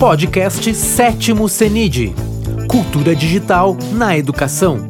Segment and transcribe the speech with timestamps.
[0.00, 2.14] Podcast Sétimo CENID
[2.70, 4.88] Cultura Digital na Educação.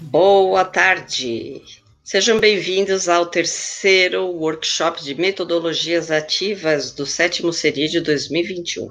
[0.00, 1.60] Boa tarde!
[2.04, 8.88] Sejam bem-vindos ao terceiro workshop de metodologias ativas do sétimo CENID 2021.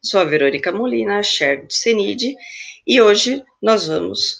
[0.00, 2.36] Sou a Verônica Molina, Chair do CENID,
[2.86, 4.36] e hoje nós vamos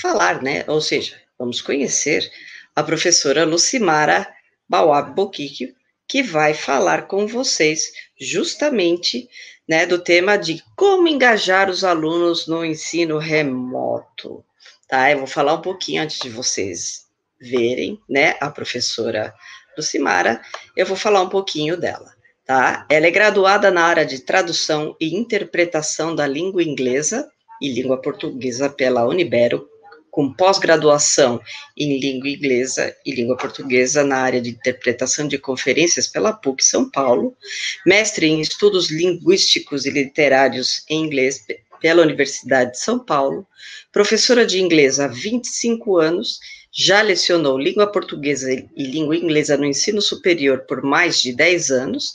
[0.00, 0.64] falar, né?
[0.66, 2.26] Ou seja, vamos conhecer
[2.74, 4.26] a professora Lucimara
[4.66, 5.68] Bauab Boquiquio,
[6.08, 9.28] que vai falar com vocês justamente
[9.68, 14.44] né, do tema de como engajar os alunos no ensino remoto.
[14.88, 15.10] Tá?
[15.10, 17.04] Eu vou falar um pouquinho antes de vocês
[17.40, 19.34] verem, né, a professora
[19.76, 20.40] Lucimara,
[20.76, 22.86] eu vou falar um pouquinho dela, tá?
[22.88, 27.28] Ela é graduada na área de tradução e interpretação da língua inglesa
[27.60, 29.68] e língua portuguesa pela Unibero
[30.14, 31.40] com pós-graduação
[31.76, 36.88] em língua inglesa e língua portuguesa na área de interpretação de conferências pela PUC São
[36.88, 37.36] Paulo,
[37.84, 41.44] mestre em estudos linguísticos e literários em inglês
[41.80, 43.44] pela Universidade de São Paulo,
[43.92, 46.38] professora de inglês há 25 anos,
[46.72, 52.14] já lecionou língua portuguesa e língua inglesa no ensino superior por mais de 10 anos,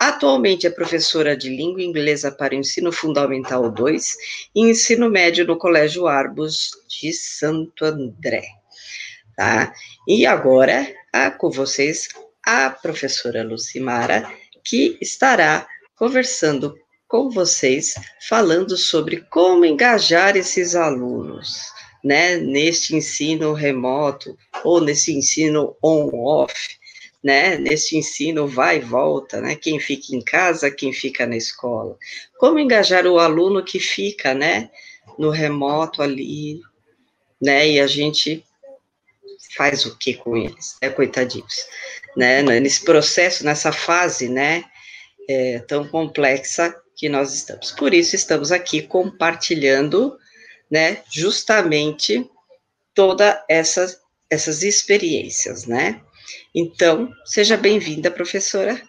[0.00, 4.16] Atualmente é professora de língua inglesa para o ensino fundamental 2
[4.54, 8.44] e ensino médio no Colégio Arbus de Santo André.
[9.36, 9.72] Tá?
[10.06, 12.08] E agora, ah, com vocês,
[12.46, 14.30] a professora Lucimara,
[14.64, 16.76] que estará conversando
[17.08, 17.94] com vocês,
[18.28, 21.72] falando sobre como engajar esses alunos,
[22.04, 26.77] né, neste ensino remoto ou nesse ensino on-off,
[27.22, 27.56] né,
[27.92, 31.96] ensino vai e volta, né, quem fica em casa, quem fica na escola.
[32.38, 34.70] Como engajar o aluno que fica, né,
[35.18, 36.60] no remoto ali,
[37.40, 38.44] né, e a gente
[39.56, 41.66] faz o que com eles, né, coitadinhos,
[42.16, 44.64] né, nesse processo, nessa fase, né,
[45.28, 47.72] é, tão complexa que nós estamos.
[47.72, 50.16] Por isso, estamos aqui compartilhando,
[50.70, 52.28] né, justamente
[52.94, 54.00] toda essas,
[54.30, 56.00] essas experiências, né,
[56.54, 58.80] então, seja bem-vinda, professora.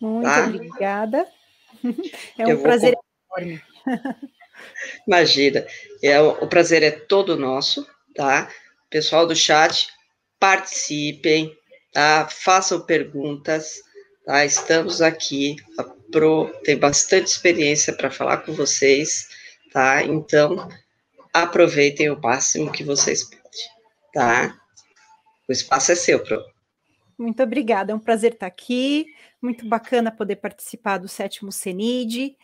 [0.00, 0.46] Muito tá?
[0.46, 1.26] obrigada.
[2.36, 3.38] É um prazer vou...
[3.38, 3.62] enorme.
[5.06, 5.66] Imagina,
[6.02, 8.50] é, o prazer é todo nosso, tá?
[8.90, 9.88] Pessoal do chat,
[10.40, 11.56] participem,
[11.92, 12.28] tá?
[12.28, 13.80] Façam perguntas,
[14.24, 14.44] tá?
[14.44, 19.28] Estamos aqui, a Pro tem bastante experiência para falar com vocês,
[19.72, 20.02] tá?
[20.02, 20.68] Então,
[21.32, 23.40] aproveitem o máximo que vocês podem,
[24.12, 24.58] tá?
[25.48, 26.42] O espaço é seu, Pro.
[27.18, 29.06] Muito obrigada, é um prazer estar aqui.
[29.42, 32.36] Muito bacana poder participar do sétimo CENID.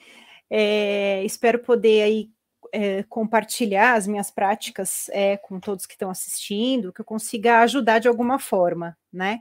[0.51, 2.31] É, espero poder aí
[2.73, 8.01] é, compartilhar as minhas práticas é, com todos que estão assistindo, que eu consiga ajudar
[8.01, 9.41] de alguma forma, né?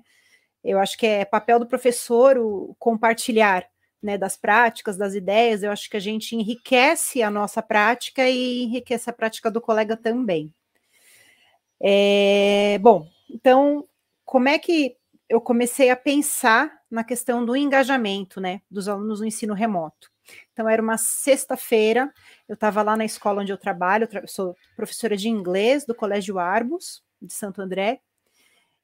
[0.63, 3.67] Eu acho que é papel do professor o compartilhar
[4.01, 5.63] né, das práticas, das ideias.
[5.63, 9.97] Eu acho que a gente enriquece a nossa prática e enriquece a prática do colega
[9.97, 10.53] também.
[11.81, 13.85] É, bom, então,
[14.23, 14.95] como é que
[15.29, 20.11] eu comecei a pensar na questão do engajamento, né, dos alunos no ensino remoto.
[20.51, 22.11] Então, era uma sexta-feira,
[22.47, 26.39] eu estava lá na escola onde eu trabalho, eu sou professora de inglês do Colégio
[26.39, 27.99] Arbus, de Santo André,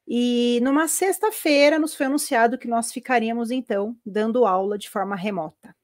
[0.08, 5.76] e numa sexta-feira nos foi anunciado que nós ficaríamos, então, dando aula de forma remota.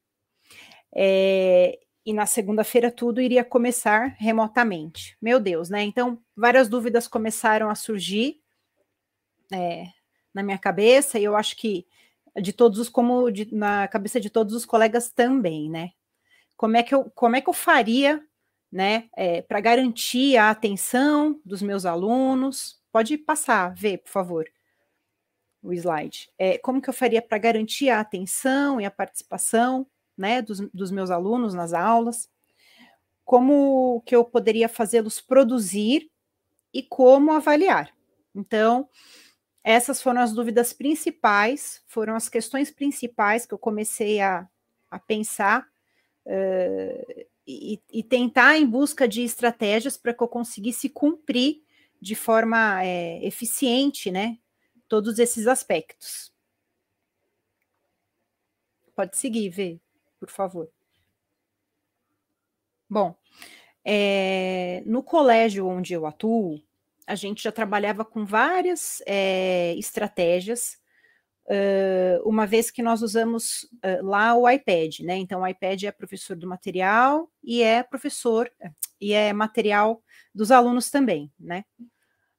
[0.92, 5.16] É, e na segunda-feira tudo iria começar remotamente.
[5.22, 5.82] Meu Deus, né?
[5.82, 8.40] Então, várias dúvidas começaram a surgir.
[9.52, 9.86] É,
[10.36, 11.86] na minha cabeça, e eu acho que
[12.42, 15.92] de todos os, como de, na cabeça de todos os colegas também, né?
[16.58, 18.22] Como é que eu, como é que eu faria,
[18.70, 22.78] né, é, para garantir a atenção dos meus alunos?
[22.92, 24.46] Pode passar, ver, por favor,
[25.62, 26.30] o slide.
[26.38, 29.86] É, como que eu faria para garantir a atenção e a participação,
[30.18, 32.28] né, dos, dos meus alunos nas aulas?
[33.24, 36.10] Como que eu poderia fazê-los produzir
[36.74, 37.90] e como avaliar?
[38.34, 38.86] Então,
[39.68, 44.48] essas foram as dúvidas principais, foram as questões principais que eu comecei a,
[44.88, 45.66] a pensar
[46.24, 51.64] uh, e, e, tentar em busca de estratégias para que eu conseguisse cumprir
[52.00, 54.38] de forma é, eficiente, né,
[54.86, 56.32] todos esses aspectos.
[58.94, 59.80] Pode seguir, Vê,
[60.20, 60.70] por favor.
[62.88, 63.16] Bom,
[63.84, 66.62] é, no colégio onde eu atuo,
[67.06, 70.78] a gente já trabalhava com várias é, estratégias,
[71.46, 75.16] uh, uma vez que nós usamos uh, lá o iPad, né?
[75.16, 78.50] Então, o iPad é professor do material e é professor
[79.00, 80.02] e é material
[80.34, 81.64] dos alunos também, né?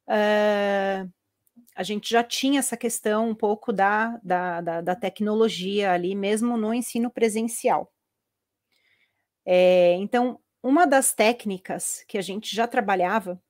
[0.08, 1.12] Uh,
[1.76, 6.58] a gente já tinha essa questão um pouco da, da, da, da tecnologia ali, mesmo
[6.58, 7.92] no ensino presencial.
[9.46, 13.42] É, então, uma das técnicas que a gente já trabalhava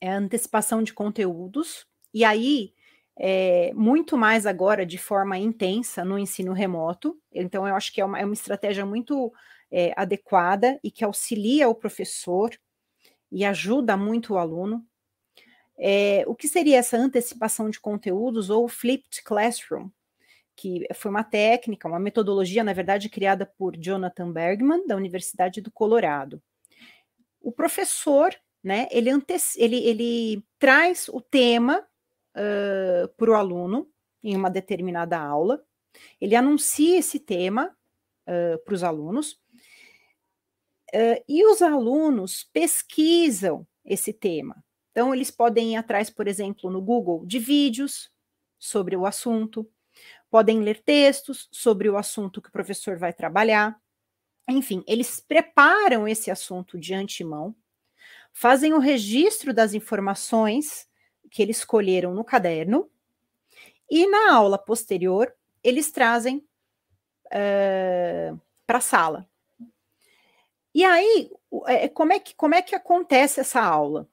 [0.00, 2.72] é antecipação de conteúdos, e aí,
[3.16, 7.20] é, muito mais agora de forma intensa no ensino remoto.
[7.32, 9.32] Então, eu acho que é uma, é uma estratégia muito
[9.70, 12.50] é, adequada e que auxilia o professor
[13.30, 14.84] e ajuda muito o aluno.
[15.78, 19.90] É, o que seria essa antecipação de conteúdos ou flipped classroom?
[20.60, 25.70] que foi uma técnica, uma metodologia, na verdade, criada por Jonathan Bergman, da Universidade do
[25.70, 26.42] Colorado.
[27.40, 29.10] O professor, né, ele,
[29.56, 31.86] ele, ele traz o tema
[32.36, 33.90] uh, para o aluno
[34.22, 35.64] em uma determinada aula,
[36.20, 37.74] ele anuncia esse tema
[38.26, 39.32] uh, para os alunos,
[40.94, 44.62] uh, e os alunos pesquisam esse tema.
[44.90, 48.10] Então, eles podem ir atrás, por exemplo, no Google, de vídeos
[48.58, 49.68] sobre o assunto,
[50.30, 53.80] podem ler textos sobre o assunto que o professor vai trabalhar.
[54.48, 57.54] Enfim, eles preparam esse assunto de antemão,
[58.32, 60.88] fazem o registro das informações
[61.30, 62.90] que eles escolheram no caderno,
[63.90, 65.34] e na aula posterior,
[65.64, 66.38] eles trazem
[67.26, 69.28] uh, para a sala.
[70.72, 71.30] E aí,
[71.66, 74.08] é, como é, que, como é que acontece essa aula?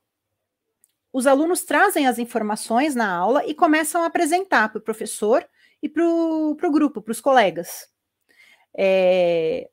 [1.13, 5.47] Os alunos trazem as informações na aula e começam a apresentar para o professor
[5.81, 7.87] e para o grupo, para os colegas.
[8.75, 9.69] É,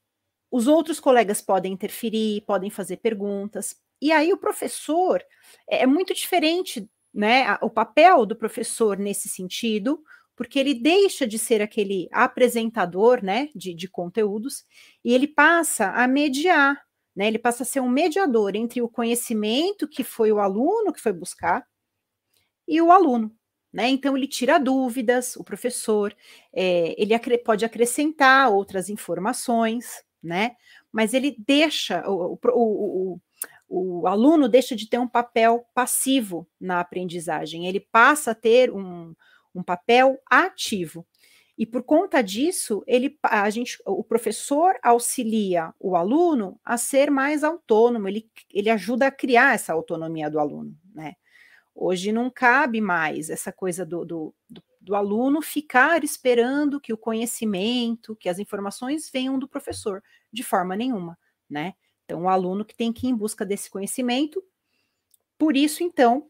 [0.50, 3.75] os outros colegas podem interferir, podem fazer perguntas,
[4.05, 5.25] e aí o professor
[5.67, 7.56] é, é muito diferente, né?
[7.62, 9.99] O papel do professor nesse sentido,
[10.37, 14.65] porque ele deixa de ser aquele apresentador, né, de, de conteúdos,
[15.03, 16.79] e ele passa a mediar,
[17.17, 17.29] né?
[17.29, 21.12] Ele passa a ser um mediador entre o conhecimento que foi o aluno que foi
[21.15, 21.67] buscar
[22.69, 23.35] e o aluno.
[23.73, 23.89] Né?
[23.89, 26.15] Então, ele tira dúvidas, o professor,
[26.53, 30.57] é, ele acre pode acrescentar outras informações, né?
[30.93, 33.21] mas ele deixa, o, o, o,
[33.69, 39.14] o, aluno deixa de ter um papel passivo na aprendizagem, ele passa a ter um,
[39.55, 41.06] um papel ativo.
[41.56, 47.44] E por conta disso, ele, a gente, o professor auxilia o aluno a ser mais
[47.44, 51.14] autônomo, ele, ele ajuda a criar essa autonomia do aluno, né?
[51.72, 56.99] Hoje não cabe mais essa coisa do, do, do, do aluno ficar esperando que o
[56.99, 60.02] conhecimento, que as informações venham do professor,
[60.32, 61.19] de forma nenhuma,
[61.49, 61.75] né?
[62.05, 64.43] Então, o aluno que tem que ir em busca desse conhecimento.
[65.39, 66.29] Por isso, então,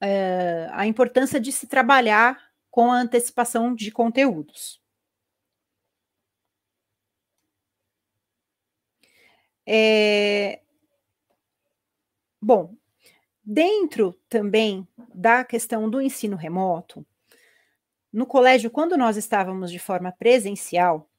[0.00, 4.80] é, a importância de se trabalhar com a antecipação de conteúdos.
[9.66, 10.60] É,
[12.40, 12.74] bom,
[13.52, 17.04] Dentro também da questão do ensino remoto,
[18.12, 21.09] no colégio, quando nós estávamos de forma presencial,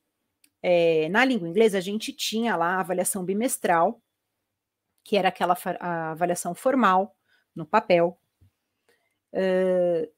[0.62, 4.02] é, na língua inglesa, a gente tinha lá a avaliação bimestral,
[5.04, 5.58] que era aquela
[6.12, 7.16] avaliação formal,
[7.56, 8.18] no papel,
[9.34, 10.12] uh,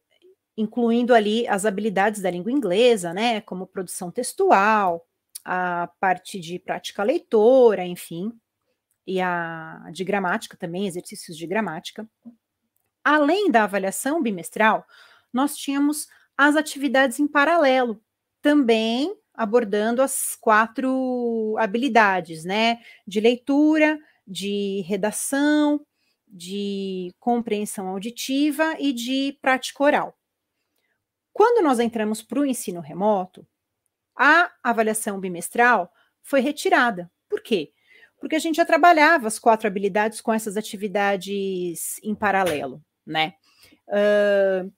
[0.56, 5.08] incluindo ali as habilidades da língua inglesa, né, como produção textual,
[5.44, 8.32] a parte de prática leitora, enfim
[9.06, 12.08] e a de gramática também, exercícios de gramática.
[13.04, 14.86] Além da avaliação bimestral,
[15.32, 16.08] nós tínhamos
[16.38, 18.02] as atividades em paralelo,
[18.42, 22.80] também abordando as quatro habilidades, né?
[23.06, 25.86] De leitura, de redação,
[26.28, 30.18] de compreensão auditiva e de prática oral.
[31.32, 33.46] Quando nós entramos para o ensino remoto,
[34.16, 37.12] a avaliação bimestral foi retirada.
[37.28, 37.74] Por quê?
[38.24, 43.34] porque a gente já trabalhava as quatro habilidades com essas atividades em paralelo, né?
[43.86, 44.72] Uh,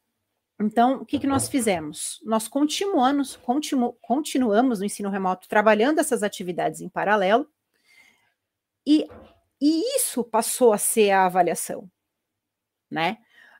[0.59, 2.21] então, o que, que nós fizemos?
[2.23, 7.49] Nós continuamos, continu, continuamos no ensino remoto trabalhando essas atividades em paralelo,
[8.87, 9.07] e,
[9.61, 11.89] e isso passou a ser a avaliação,
[12.89, 13.17] né?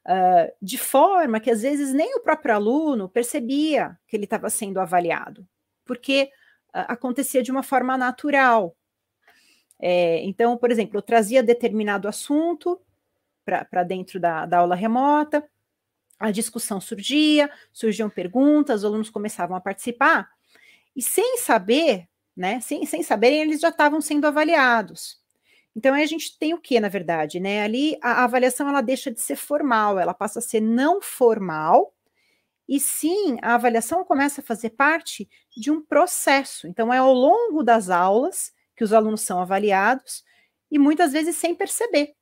[0.08, 4.80] Uh, de forma que às vezes nem o próprio aluno percebia que ele estava sendo
[4.80, 5.48] avaliado,
[5.84, 6.30] porque
[6.70, 8.78] uh, acontecia de uma forma natural,
[9.80, 12.80] é, então, por exemplo, eu trazia determinado assunto
[13.44, 15.48] para dentro da, da aula remota,
[16.20, 20.30] a discussão surgia, surgiam perguntas, os alunos começavam a participar,
[20.96, 25.20] e sem saber, né, sem, sem saberem, eles já estavam sendo avaliados.
[25.76, 27.62] Então, a gente tem o que, na verdade, né?
[27.64, 31.94] Ali a, a avaliação ela deixa de ser formal, ela passa a ser não formal,
[32.68, 36.68] e sim, a avaliação começa a fazer parte de um processo.
[36.68, 40.24] Então, é ao longo das aulas que os alunos são avaliados
[40.72, 42.16] e muitas vezes sem perceber.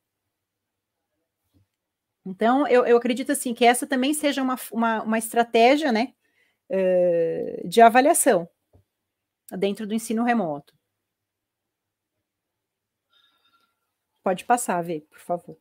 [2.26, 6.14] Então, eu, eu acredito assim que essa também seja uma, uma, uma estratégia né,
[6.70, 8.48] uh, de avaliação
[9.58, 10.74] dentro do ensino remoto.
[14.22, 15.56] Pode passar, Vê, por favor.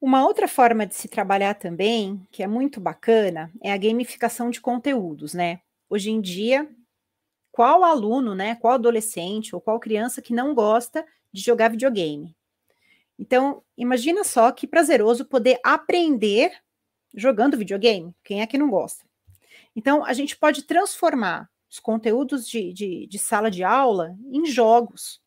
[0.00, 4.58] Uma outra forma de se trabalhar também, que é muito bacana, é a gamificação de
[4.60, 5.60] conteúdos, né?
[5.90, 6.66] Hoje em dia,
[7.52, 12.36] qual aluno, né, qual adolescente ou qual criança que não gosta de jogar videogame?
[13.18, 16.52] Então, imagina só que prazeroso poder aprender
[17.14, 18.14] jogando videogame.
[18.24, 19.04] Quem é que não gosta?
[19.76, 25.20] Então, a gente pode transformar os conteúdos de, de, de sala de aula em jogos.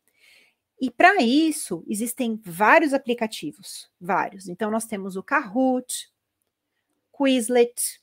[0.80, 4.48] E para isso, existem vários aplicativos, vários.
[4.48, 6.10] Então, nós temos o Kahoot,
[7.16, 8.00] Quizlet,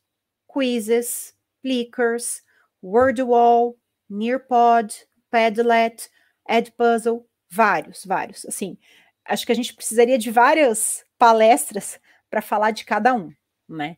[0.51, 2.41] Quizzes, Plickers,
[2.81, 3.77] Wordwall,
[4.11, 4.93] Nearpod,
[5.29, 6.09] Padlet,
[6.47, 8.45] Edpuzzle, vários, vários.
[8.45, 8.77] Assim,
[9.25, 11.99] acho que a gente precisaria de várias palestras
[12.29, 13.33] para falar de cada um,
[13.67, 13.97] né?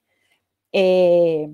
[0.73, 1.49] É,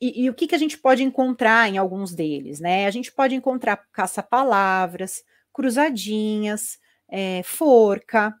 [0.00, 2.86] e, e, o que, que a gente pode encontrar em alguns deles, né?
[2.86, 8.34] A gente pode encontrar caça-palavras, cruzadinhas, é, forca,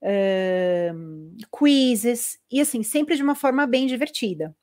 [0.00, 0.92] é,
[1.56, 4.54] quizzes, e assim, sempre de uma forma bem divertida.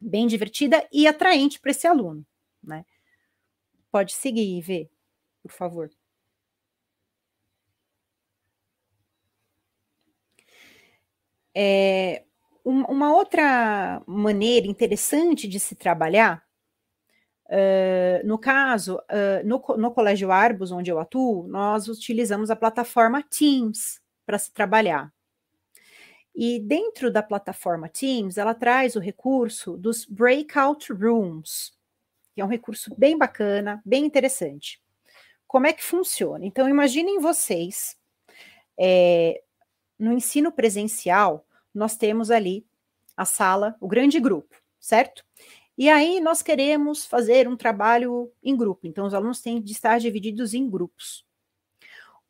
[0.00, 2.24] Bem divertida e atraente para esse aluno,
[2.62, 2.84] né?
[3.90, 4.90] Pode seguir e ver,
[5.42, 5.90] por favor.
[11.54, 12.24] É,
[12.64, 16.44] uma outra maneira interessante de se trabalhar
[17.50, 23.24] Uh, no caso, uh, no, no Colégio Arbus, onde eu atuo, nós utilizamos a plataforma
[23.24, 25.12] Teams para se trabalhar.
[26.32, 31.72] E dentro da plataforma Teams, ela traz o recurso dos breakout rooms,
[32.34, 34.80] que é um recurso bem bacana, bem interessante.
[35.46, 36.44] Como é que funciona?
[36.44, 37.96] Então, imaginem vocês,
[38.78, 39.42] é,
[39.98, 42.66] no ensino presencial, nós temos ali
[43.16, 45.24] a sala, o grande grupo, certo?
[45.76, 49.98] E aí nós queremos fazer um trabalho em grupo, então os alunos têm de estar
[49.98, 51.26] divididos em grupos.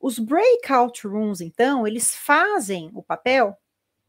[0.00, 3.56] Os breakout rooms, então, eles fazem o papel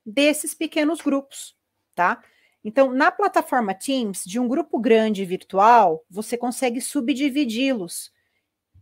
[0.05, 1.55] desses pequenos grupos,
[1.93, 2.24] tá?
[2.63, 8.11] Então, na plataforma Teams, de um grupo grande virtual, você consegue subdividi-los,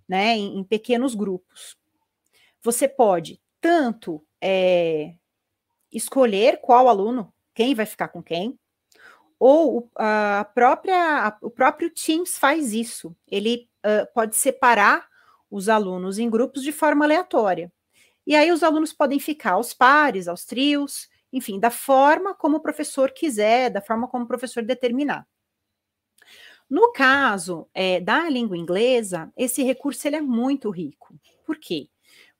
[0.08, 1.78] né, em, em, pequenos grupos.
[2.62, 5.14] Você pode tanto é,
[5.92, 8.60] escolher qual aluno, quem vai ficar com quem,
[9.40, 13.16] ou a própria, o próprio Teams faz isso.
[13.26, 15.08] Ele uh, pode separar
[15.50, 17.72] os alunos em grupos de forma aleatória.
[18.28, 22.62] E aí os alunos podem ficar aos pares, aos trios, enfim, da forma como o
[22.62, 25.28] professor quiser, da forma como o professor determinar.
[26.70, 31.16] No caso é, da língua inglesa, esse recurso ele é muito rico.
[31.46, 31.90] Por quê?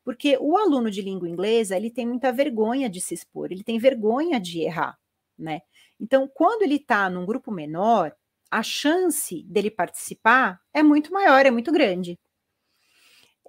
[0.04, 3.80] Porque o aluno de língua inglesa ele tem muita vergonha de se expor, ele tem
[3.80, 4.98] vergonha de errar,
[5.38, 5.62] né?
[6.00, 8.16] Então, quando ele está num grupo menor,
[8.50, 12.18] a chance dele participar é muito maior, é muito grande.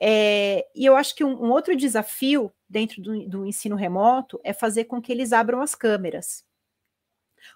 [0.02, 4.52] É, e eu acho que um, um outro desafio dentro do, do, ensino remoto é
[4.54, 6.42] fazer com que eles abram as câmeras.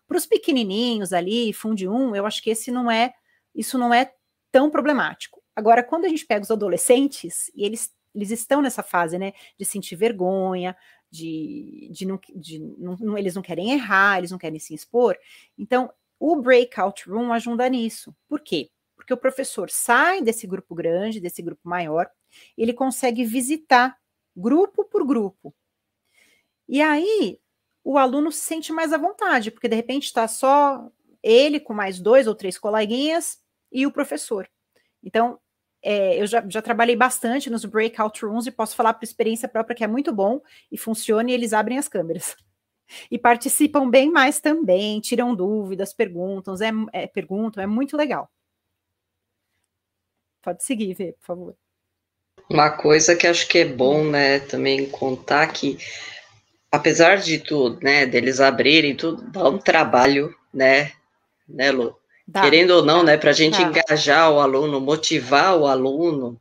[0.06, 3.14] Para os pequenininhos ali, Fundi 1, eu acho que esse não é,
[3.54, 4.12] isso não é
[4.52, 5.42] tão problemático.
[5.56, 9.64] Agora, quando a gente pega os adolescentes e eles, eles estão nessa fase, né, de
[9.64, 10.76] sentir vergonha,
[11.10, 15.16] de, de, não, de não, eles não querem errar, eles não querem se expor.
[15.56, 18.14] Então, o breakout room ajuda nisso.
[18.28, 18.70] Por quê?
[18.96, 22.10] Porque o professor sai desse grupo grande, desse grupo maior,
[22.56, 23.98] ele consegue visitar
[24.36, 25.54] grupo por grupo.
[26.68, 27.38] E aí
[27.82, 30.90] o aluno se sente mais à vontade, porque de repente está só
[31.22, 34.48] ele com mais dois ou três coleguinhas e o professor.
[35.02, 35.38] Então,
[35.82, 39.76] é, eu já, já, trabalhei bastante nos breakout rooms e posso falar por experiência própria
[39.76, 40.40] que é muito bom
[40.72, 42.36] e funciona e eles abrem as câmeras.
[43.10, 46.54] E participam bem mais também, tiram dúvidas, perguntam,
[46.92, 48.30] é, é, perguntam, é muito legal.
[50.42, 51.56] Pode seguir, Vê, por favor.
[52.48, 55.78] Uma coisa que acho que é bom, né, também contar que,
[56.70, 60.92] apesar de tudo, né, deles abrirem tudo, dá um trabalho, né,
[61.48, 61.96] né, Lu?
[62.26, 63.68] Dá, Querendo ou não, dá, né, para a gente dá.
[63.68, 66.38] engajar o aluno, motivar o aluno,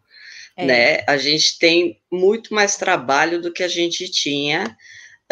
[0.57, 0.65] é.
[0.65, 4.77] né, a gente tem muito mais trabalho do que a gente tinha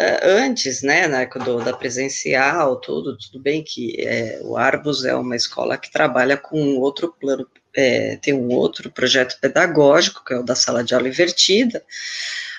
[0.00, 5.04] uh, antes, né, na época do, da presencial, tudo, tudo bem que é, o Arbus
[5.04, 10.34] é uma escola que trabalha com outro plano, é, tem um outro projeto pedagógico, que
[10.34, 11.82] é o da sala de aula invertida,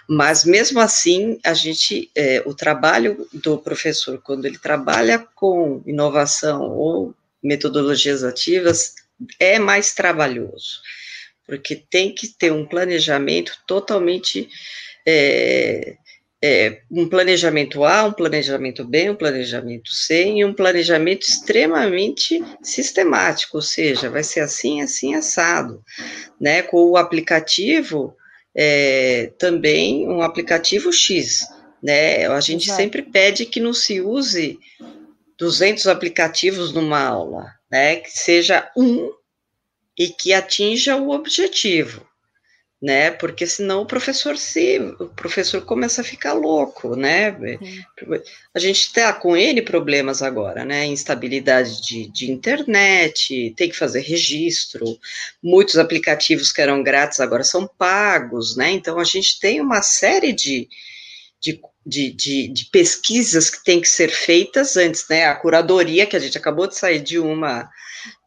[0.07, 6.61] mas mesmo assim, a gente, é, o trabalho do professor, quando ele trabalha com inovação
[6.61, 8.95] ou metodologias ativas
[9.39, 10.81] é mais trabalhoso,
[11.45, 14.49] porque tem que ter um planejamento totalmente
[15.05, 15.97] é,
[16.45, 23.55] é, um planejamento A, um planejamento B, um planejamento C e um planejamento extremamente sistemático,
[23.55, 25.81] ou seja, vai ser assim, assim, assado,
[26.37, 26.61] né?
[26.61, 28.13] Com o aplicativo
[28.53, 31.47] é, também um aplicativo X,
[31.81, 32.27] né?
[32.27, 32.81] A gente Exato.
[32.81, 34.59] sempre pede que não se use
[35.37, 37.95] 200 aplicativos numa aula, né?
[37.95, 39.13] Que seja um
[39.97, 42.05] e que atinja o objetivo
[42.83, 43.11] né?
[43.11, 47.33] Porque senão o professor se o professor começa a ficar louco, né?
[48.53, 50.85] A gente está com ele problemas agora, né?
[50.85, 54.99] Instabilidade de, de internet, tem que fazer registro,
[55.41, 58.71] muitos aplicativos que eram grátis agora são pagos, né?
[58.71, 60.67] Então a gente tem uma série de,
[61.39, 65.25] de de, de, de, pesquisas que tem que ser feitas antes, né?
[65.25, 67.69] A curadoria, que a gente acabou de sair de uma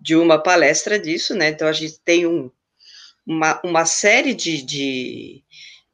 [0.00, 1.48] de uma palestra disso, né?
[1.48, 2.50] Então a gente tem um,
[3.26, 5.42] uma, uma série de, de,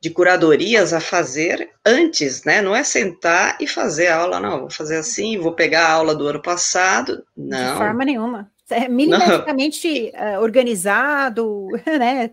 [0.01, 2.61] de curadorias a fazer antes, né?
[2.61, 6.15] Não é sentar e fazer a aula, não, vou fazer assim, vou pegar a aula
[6.15, 7.73] do ano passado, não.
[7.73, 8.51] De forma nenhuma.
[8.71, 12.31] É milimetricamente uh, organizado, né?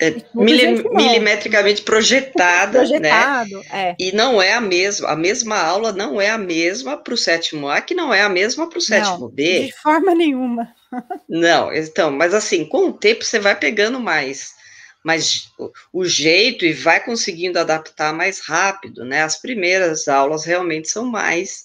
[0.00, 2.86] É, milim, milimetricamente projetada, né?
[2.86, 3.64] Projetado, né?
[3.72, 3.96] É.
[3.98, 7.68] E não é a mesma, a mesma aula não é a mesma para o sétimo
[7.68, 9.66] A, que não é a mesma para o sétimo não, B.
[9.66, 10.72] De forma nenhuma.
[11.28, 14.54] Não, então, mas assim, com o tempo você vai pegando mais,
[15.58, 19.22] o, o jeito e vai conseguindo adaptar mais rápido, né?
[19.22, 21.64] As primeiras aulas realmente são mais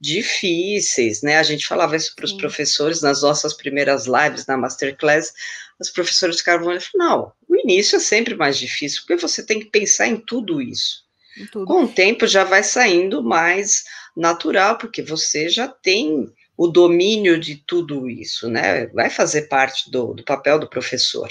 [0.00, 1.38] difíceis, né?
[1.38, 5.32] A gente falava isso para os professores nas nossas primeiras lives na masterclass.
[5.80, 9.66] Os professores ficavam falando, não, o início é sempre mais difícil, porque você tem que
[9.66, 11.04] pensar em tudo isso.
[11.36, 11.66] Em tudo.
[11.66, 13.84] Com o tempo já vai saindo mais
[14.16, 18.86] natural, porque você já tem o domínio de tudo isso, né?
[18.88, 21.28] Vai fazer parte do, do papel do professor,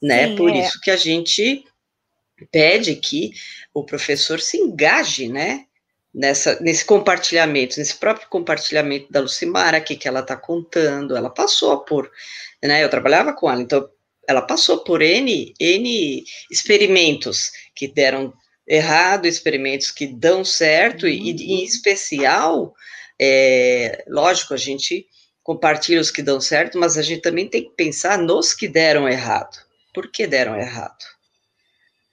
[0.00, 0.28] né?
[0.28, 0.60] Sim, Por é.
[0.60, 1.64] isso que a gente
[2.52, 3.32] pede que
[3.74, 5.64] o professor se engaje, né?
[6.14, 11.80] Nessa, nesse compartilhamento, nesse próprio compartilhamento da Lucimara aqui que ela está contando, ela passou
[11.80, 12.10] por,
[12.62, 12.82] né?
[12.82, 13.88] Eu trabalhava com ela, então
[14.28, 18.32] ela passou por N, N experimentos que deram
[18.66, 21.08] errado, experimentos que dão certo, uhum.
[21.08, 22.74] e, em especial
[23.20, 25.06] é, lógico, a gente
[25.42, 29.08] compartilha os que dão certo, mas a gente também tem que pensar nos que deram
[29.08, 29.56] errado.
[29.92, 31.04] Por que deram errado?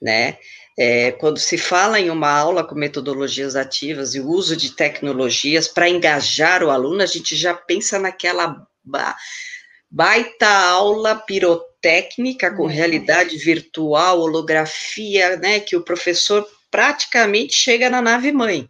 [0.00, 0.38] Né?
[0.78, 5.68] É, quando se fala em uma aula com metodologias ativas e o uso de tecnologias
[5.68, 8.66] para engajar o aluno, a gente já pensa naquela
[9.90, 12.68] baita aula pirotécnica com uhum.
[12.68, 18.68] realidade virtual, holografia, né, que o professor praticamente chega na nave mãe.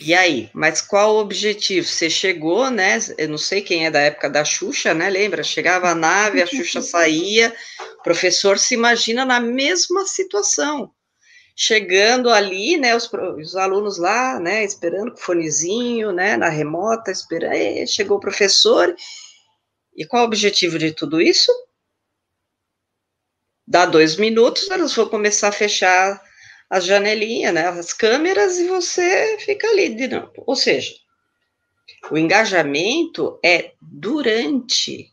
[0.00, 1.86] E aí, mas qual o objetivo?
[1.86, 2.98] Você chegou, né?
[3.16, 5.10] Eu não sei quem é da época da Xuxa, né?
[5.10, 5.42] Lembra?
[5.42, 7.54] Chegava a nave, a Xuxa saía,
[7.98, 10.92] o professor se imagina na mesma situação.
[11.60, 12.94] Chegando ali, né?
[12.94, 14.62] Os, os alunos lá, né?
[14.62, 16.36] Esperando com o fonezinho, né?
[16.36, 17.84] Na remota, esperando.
[17.88, 18.94] Chegou o professor.
[19.96, 21.50] E qual o objetivo de tudo isso?
[23.66, 26.22] Dá dois minutos, elas vão começar a fechar
[26.70, 29.94] as janelinhas, né, as câmeras, e você fica ali.
[29.94, 30.30] De não.
[30.46, 30.94] Ou seja,
[32.10, 35.10] o engajamento é durante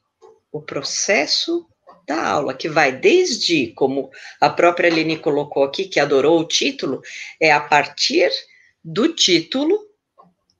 [0.51, 1.67] o processo
[2.05, 7.01] da aula, que vai desde, como a própria Aline colocou aqui, que adorou o título,
[7.39, 8.31] é a partir
[8.83, 9.79] do título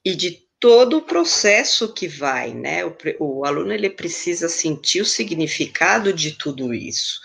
[0.03, 2.83] e de todo o processo que vai, né?
[2.85, 7.19] O, o aluno ele precisa sentir o significado de tudo isso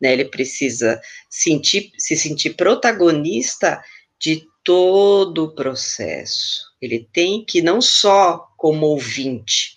[0.00, 0.12] né?
[0.12, 1.00] Ele precisa
[1.30, 3.82] sentir, se sentir protagonista
[4.20, 6.62] de todo o processo.
[6.80, 9.73] Ele tem que não só como ouvinte,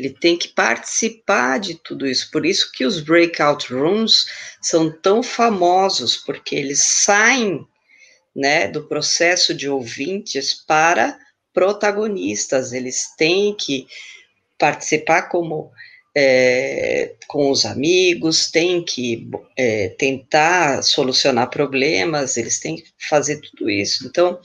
[0.00, 2.30] ele tem que participar de tudo isso.
[2.30, 4.26] Por isso que os breakout rooms
[4.60, 7.66] são tão famosos, porque eles saem,
[8.34, 11.18] né, do processo de ouvintes para
[11.52, 12.72] protagonistas.
[12.72, 13.86] Eles têm que
[14.58, 15.70] participar como
[16.16, 23.70] é, com os amigos, tem que é, tentar solucionar problemas, eles têm que fazer tudo
[23.70, 24.06] isso.
[24.06, 24.40] Então,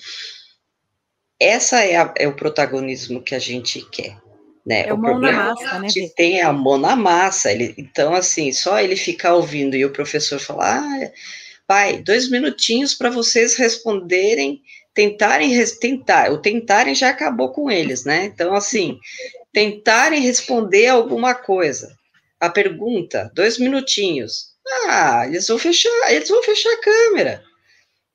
[1.40, 4.25] essa é, a, é o protagonismo que a gente quer.
[4.66, 4.88] Né?
[4.88, 5.88] É o, o mão na massa, né?
[6.16, 7.52] Tem a mão na massa.
[7.52, 11.12] Ele, então, assim, só ele ficar ouvindo e o professor falar, ah,
[11.68, 14.62] pai, dois minutinhos para vocês responderem,
[14.94, 18.26] tentarem, tentar, o tentarem já acabou com eles, né?
[18.26, 18.98] Então, assim,
[19.54, 21.96] tentarem responder alguma coisa.
[22.40, 24.56] A pergunta, dois minutinhos.
[24.88, 27.44] Ah, eles vão fechar, eles vão fechar a câmera,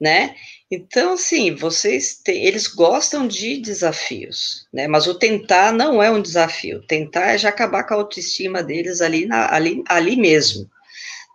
[0.01, 0.35] né?
[0.71, 4.87] Então, assim, vocês têm, eles gostam de desafios, né?
[4.87, 6.81] Mas o tentar não é um desafio.
[6.87, 10.71] Tentar é já acabar com a autoestima deles ali, na, ali, ali mesmo,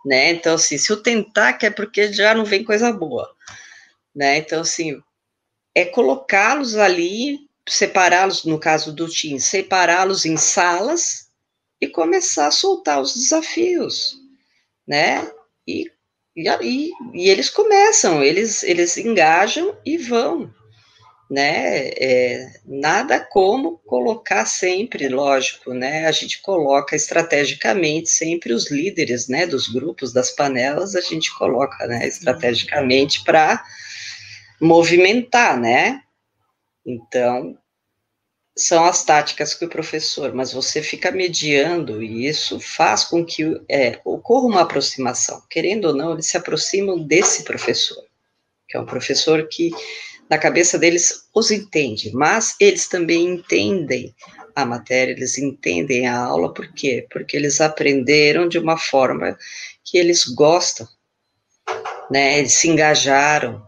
[0.06, 0.30] né?
[0.30, 3.30] Então, assim, se o tentar que é porque já não vem coisa boa,
[4.14, 4.38] né?
[4.38, 4.98] Então, assim,
[5.74, 11.28] é colocá-los ali, separá-los, no caso do TIM, separá-los em salas
[11.78, 14.16] e começar a soltar os desafios,
[14.88, 15.30] né?
[15.68, 15.90] E
[16.36, 20.52] e, e, e eles começam, eles, eles engajam e vão,
[21.30, 21.88] né?
[21.88, 26.06] É, nada como colocar sempre, lógico, né?
[26.06, 29.46] A gente coloca estrategicamente sempre os líderes, né?
[29.46, 32.06] Dos grupos, das panelas, a gente coloca, né?
[32.06, 33.64] Estrategicamente para
[34.60, 36.02] movimentar, né?
[36.84, 37.56] Então,
[38.56, 43.44] são as táticas que o professor, mas você fica mediando e isso faz com que
[43.68, 45.42] é, ocorra uma aproximação.
[45.50, 48.02] Querendo ou não, eles se aproximam desse professor,
[48.66, 49.70] que é um professor que,
[50.30, 54.14] na cabeça deles, os entende, mas eles também entendem
[54.54, 57.06] a matéria, eles entendem a aula, por quê?
[57.10, 59.36] Porque eles aprenderam de uma forma
[59.84, 60.88] que eles gostam,
[62.10, 62.38] né?
[62.38, 63.62] Eles se engajaram,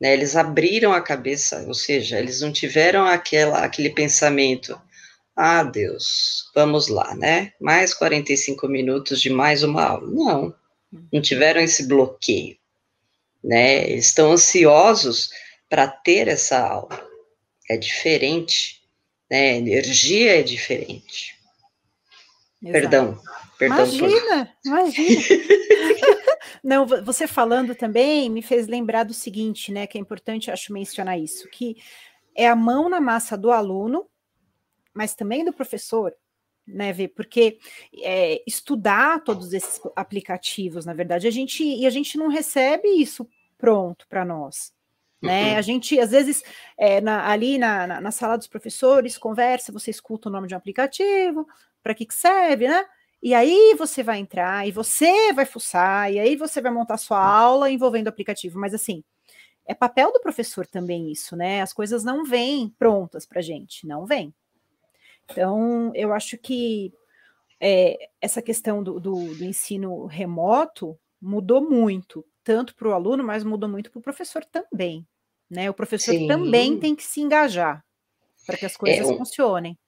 [0.00, 4.80] né, eles abriram a cabeça, ou seja, eles não tiveram aquela, aquele pensamento,
[5.36, 7.52] ah, Deus, vamos lá, né?
[7.60, 10.06] Mais 45 minutos de mais uma aula.
[10.06, 10.54] Não,
[11.12, 12.56] não tiveram esse bloqueio,
[13.44, 13.88] né?
[13.90, 15.30] Eles estão ansiosos
[15.68, 17.06] para ter essa aula.
[17.68, 18.80] É diferente,
[19.30, 19.52] né?
[19.52, 21.36] A energia é diferente.
[22.62, 22.72] Exato.
[22.72, 23.22] Perdão,
[23.58, 23.86] perdão.
[23.86, 24.70] Imagina, por...
[24.70, 25.22] imagina.
[26.62, 29.86] Não, você falando também me fez lembrar do seguinte, né?
[29.86, 31.76] Que é importante, acho, mencionar isso, que
[32.34, 34.06] é a mão na massa do aluno,
[34.94, 36.14] mas também do professor,
[36.66, 37.58] né, ver, porque
[38.02, 43.28] é, estudar todos esses aplicativos, na verdade, a gente e a gente não recebe isso
[43.58, 44.72] pronto para nós.
[45.22, 45.52] Né?
[45.52, 45.58] Uhum.
[45.58, 46.42] A gente, às vezes,
[46.78, 50.54] é, na, ali na, na, na, sala dos professores, conversa, você escuta o nome de
[50.54, 51.46] um aplicativo,
[51.82, 52.84] para que, que serve, né?
[53.22, 57.22] E aí você vai entrar e você vai fuçar, e aí você vai montar sua
[57.22, 58.58] aula envolvendo o aplicativo.
[58.58, 59.04] Mas assim,
[59.66, 61.60] é papel do professor também isso, né?
[61.60, 64.34] As coisas não vêm prontas para gente, não vêm.
[65.30, 66.92] Então, eu acho que
[67.60, 73.44] é, essa questão do, do, do, ensino remoto mudou muito, tanto para o aluno, mas
[73.44, 75.06] mudou muito para o professor também.
[75.48, 75.68] Né?
[75.68, 76.26] O professor Sim.
[76.26, 77.84] também tem que se engajar
[78.46, 79.78] para que as coisas é, funcionem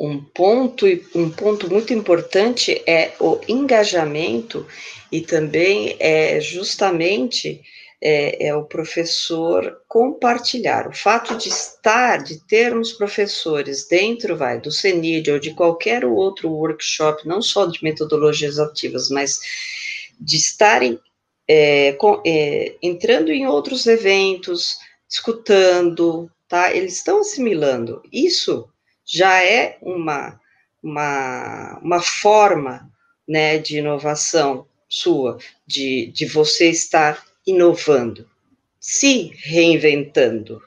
[0.00, 4.66] um ponto um ponto muito importante é o engajamento
[5.12, 7.60] e também é justamente
[8.00, 10.88] é, é, o professor compartilhar.
[10.88, 16.48] O fato de estar de termos professores dentro vai do CENID ou de qualquer outro
[16.48, 19.38] workshop não só de metodologias ativas mas
[20.18, 20.98] de estarem
[21.46, 26.74] é, com, é, entrando em outros eventos escutando tá?
[26.74, 28.02] Eles estão assimilando.
[28.12, 28.68] Isso
[29.12, 30.40] já é uma,
[30.82, 32.88] uma, uma forma
[33.26, 38.28] né, de inovação sua, de, de você estar inovando,
[38.78, 40.62] se reinventando,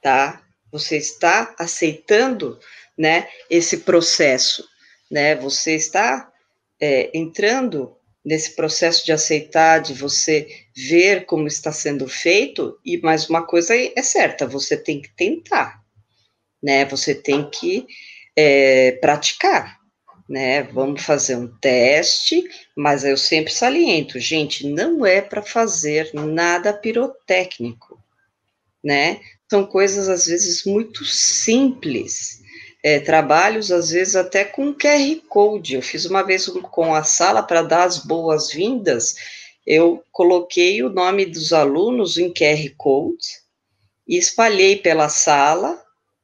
[0.00, 0.42] tá?
[0.70, 2.58] Você está aceitando,
[2.96, 4.66] né, esse processo,
[5.10, 5.36] né?
[5.36, 6.30] Você está
[6.80, 13.28] é, entrando nesse processo de aceitar, de você ver como está sendo feito, e mais
[13.28, 15.81] uma coisa é certa, você tem que tentar,
[16.62, 16.84] né?
[16.86, 17.86] Você tem que
[18.36, 19.78] é, praticar,
[20.28, 20.62] né?
[20.62, 22.44] Vamos fazer um teste,
[22.76, 27.98] mas eu sempre saliento, gente, não é para fazer nada pirotécnico,
[28.82, 29.20] né?
[29.50, 32.40] São coisas às vezes muito simples.
[32.84, 35.76] É, trabalhos, às vezes, até com QR Code.
[35.76, 39.14] Eu fiz uma vez com a sala para dar as boas-vindas,
[39.66, 43.40] eu coloquei o nome dos alunos em QR Code
[44.06, 45.81] e espalhei pela sala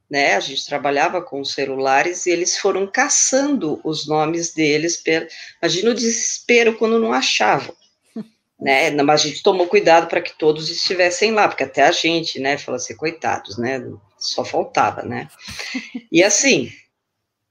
[0.09, 0.35] né?
[0.35, 4.97] A gente trabalhava com celulares e eles foram caçando os nomes deles.
[4.97, 5.29] Per...
[5.61, 7.75] Imagina o desespero quando não achavam.
[8.61, 8.91] Né?
[8.91, 12.57] Mas a gente tomou cuidado para que todos estivessem lá, porque até a gente, né,
[12.57, 13.81] falou assim, coitados, né,
[14.17, 15.29] só faltava, né?
[16.11, 16.69] E assim,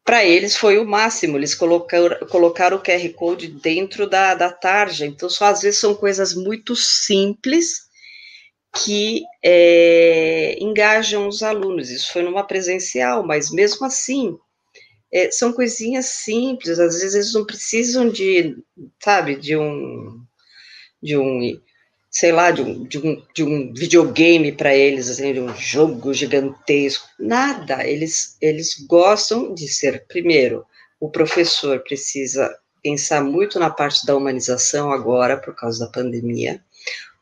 [0.05, 5.07] para eles foi o máximo, eles colocaram, colocaram o QR Code dentro da, da tarja,
[5.07, 7.88] então só às vezes são coisas muito simples,
[8.75, 11.91] que é, engajam os alunos.
[11.91, 14.37] Isso foi numa presencial, mas mesmo assim,
[15.13, 18.57] é, são coisinhas simples, às vezes eles não precisam de,
[19.03, 20.21] sabe, de um,
[21.03, 21.61] de um,
[22.11, 26.13] sei lá, de um, de um, de um videogame para eles, assim, de um jogo
[26.13, 30.65] gigantesco, nada, eles, eles gostam de ser, primeiro,
[31.01, 36.63] o professor precisa pensar muito na parte da humanização agora, por causa da pandemia,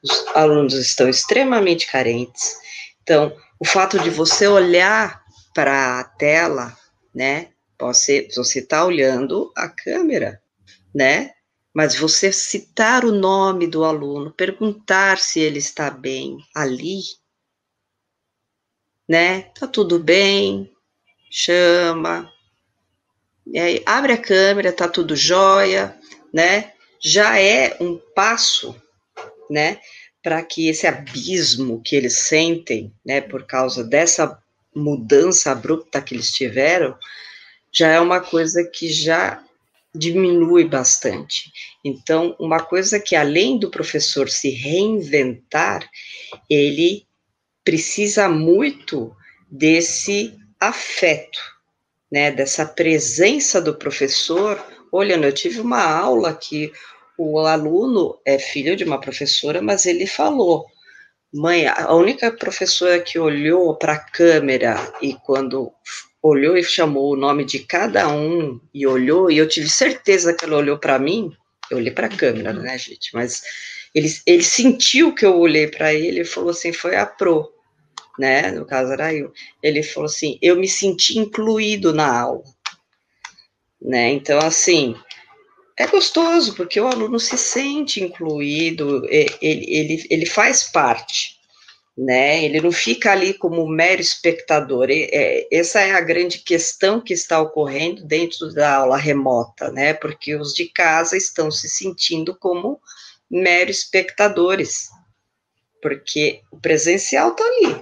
[0.02, 2.56] os alunos estão extremamente carentes.
[3.02, 5.22] Então, o fato de você olhar
[5.54, 6.76] para a tela,
[7.14, 7.50] né?
[7.78, 10.42] Você está olhando a câmera,
[10.94, 11.32] né?
[11.74, 17.00] Mas você citar o nome do aluno, perguntar se ele está bem ali,
[19.08, 19.42] né?
[19.58, 20.72] Tá tudo bem?
[21.30, 22.32] Chama.
[23.54, 25.98] Aí, abre a câmera, tá tudo jóia,
[26.32, 26.72] né?
[27.00, 28.74] Já é um passo,
[29.50, 29.78] né?
[30.22, 33.20] Para que esse abismo que eles sentem, né?
[33.20, 34.38] Por causa dessa
[34.74, 36.96] mudança abrupta que eles tiveram,
[37.72, 39.42] já é uma coisa que já
[39.94, 41.50] diminui bastante.
[41.84, 45.88] Então, uma coisa que além do professor se reinventar,
[46.50, 47.06] ele
[47.64, 49.14] precisa muito
[49.50, 51.38] desse afeto,
[52.10, 54.62] né, dessa presença do professor.
[54.92, 56.72] Olha, eu tive uma aula que
[57.18, 60.66] o aluno é filho de uma professora, mas ele falou:
[61.32, 65.72] "Mãe, a única professora que olhou para a câmera e quando
[66.22, 70.44] olhou e chamou o nome de cada um e olhou, e eu tive certeza que
[70.44, 71.32] ela olhou para mim,
[71.70, 73.10] eu olhei para a câmera, né, gente?
[73.14, 73.42] Mas
[73.94, 77.56] ele, ele sentiu que eu olhei para ele e falou assim: foi a Pro
[78.18, 78.50] né?
[78.50, 79.32] No caso era eu.
[79.62, 82.44] Ele falou assim: eu me senti incluído na aula,
[83.80, 84.10] né?
[84.10, 84.96] Então, assim,
[85.78, 91.38] é gostoso, porque o aluno se sente incluído, ele, ele, ele faz parte,
[91.96, 92.44] né?
[92.44, 94.90] Ele não fica ali como mero espectador.
[94.90, 99.92] E, é, essa é a grande questão que está ocorrendo dentro da aula remota, né?
[99.92, 102.80] Porque os de casa estão se sentindo como
[103.30, 104.88] mero espectadores,
[105.82, 107.76] porque o presencial está ali,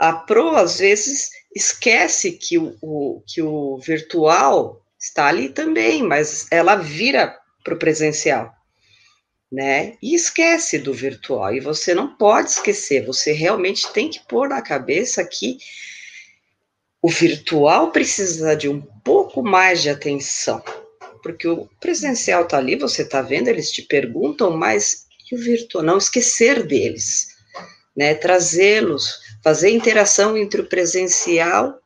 [0.00, 6.46] a Pro, às vezes, esquece que o, o, que o virtual está ali também, mas
[6.50, 8.52] ela vira para o presencial,
[9.50, 9.96] né?
[10.02, 11.54] E esquece do virtual.
[11.54, 15.58] E você não pode esquecer, você realmente tem que pôr na cabeça que
[17.00, 20.62] o virtual precisa de um pouco mais de atenção,
[21.22, 25.84] porque o presencial está ali, você está vendo, eles te perguntam, mas e o virtual?
[25.84, 27.28] Não esquecer deles,
[27.94, 28.14] né?
[28.14, 31.78] Trazê-los fazer interação entre o presencial,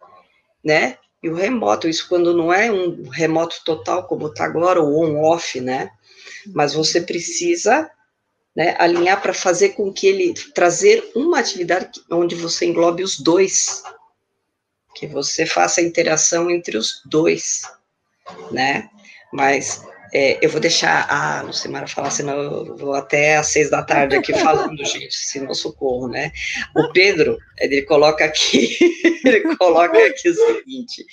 [0.65, 1.89] né, e o remoto.
[1.89, 5.91] Isso quando não é um remoto total, como está agora, ou on-off, né,
[6.55, 7.91] mas você precisa
[8.55, 13.83] né, alinhar para fazer com que ele trazer uma atividade onde você englobe os dois,
[14.95, 17.63] que você faça a interação entre os dois,
[18.51, 18.91] né?
[19.33, 23.83] Mas é, eu vou deixar a Lucimara falar, senão eu vou até às seis da
[23.83, 26.31] tarde aqui falando, gente, se não socorro, né?
[26.77, 28.77] O Pedro, ele coloca aqui,
[29.25, 31.07] ele coloca aqui o seguinte,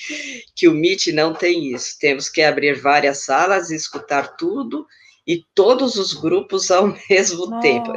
[0.53, 4.85] que o Meet não tem isso, temos que abrir várias salas e escutar tudo
[5.25, 7.61] e todos os grupos ao mesmo Nossa.
[7.61, 7.93] tempo.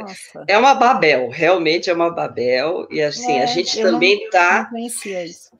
[0.47, 4.69] É uma Babel, realmente é uma Babel, e assim, é, a gente também está.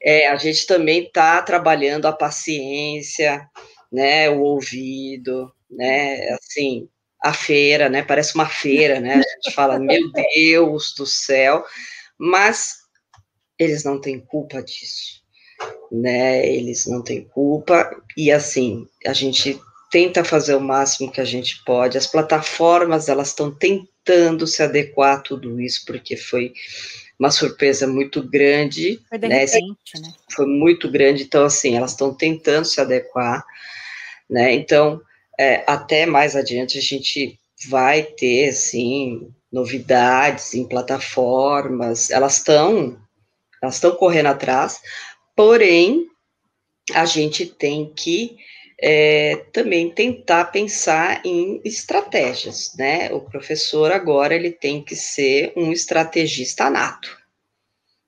[0.02, 3.50] É, a gente também está trabalhando a paciência,
[3.94, 6.90] né, o ouvido, né, assim,
[7.22, 11.64] a feira, né, parece uma feira, né, a gente fala, meu Deus do céu,
[12.18, 12.80] mas
[13.58, 15.22] eles não têm culpa disso,
[15.92, 21.26] né, eles não têm culpa, e assim, a gente tenta fazer o máximo que a
[21.26, 26.52] gente pode, as plataformas, elas estão tentando se adequar a tudo isso, porque foi
[27.20, 30.12] uma surpresa muito grande, foi né, repente, né?
[30.36, 33.46] Foi muito grande, então, assim, elas estão tentando se adequar,
[34.30, 34.54] né?
[34.54, 35.02] Então,
[35.40, 42.98] é, até mais adiante a gente vai ter, assim, novidades em plataformas, elas estão,
[43.62, 44.82] elas estão correndo atrás,
[45.36, 46.08] porém,
[46.94, 48.38] a gente tem que
[48.82, 53.10] é, também tentar pensar em estratégias, né?
[53.14, 57.18] O professor agora, ele tem que ser um estrategista nato,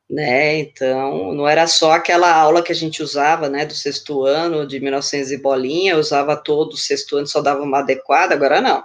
[0.10, 0.60] né?
[0.60, 4.80] Então, não era só aquela aula que a gente usava, né, do sexto ano, de
[4.80, 8.84] 1900 e bolinha, usava todo o sexto ano, só dava uma adequada, agora não.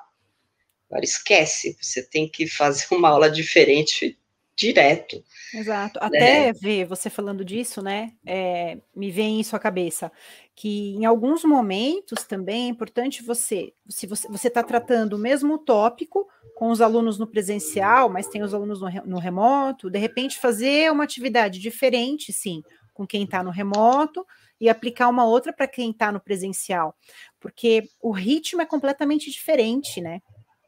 [0.90, 4.18] Agora esquece, você tem que fazer uma aula diferente
[4.56, 5.24] direto.
[5.54, 5.98] Exato.
[6.00, 6.06] Né?
[6.06, 8.12] Até ver você falando disso, né?
[8.26, 10.12] É, me vem isso à cabeça.
[10.60, 16.28] Que em alguns momentos também é importante você, se você está tratando o mesmo tópico,
[16.54, 20.92] com os alunos no presencial, mas tem os alunos no, no remoto, de repente fazer
[20.92, 24.26] uma atividade diferente, sim, com quem está no remoto
[24.60, 26.94] e aplicar uma outra para quem está no presencial,
[27.40, 30.20] porque o ritmo é completamente diferente, né?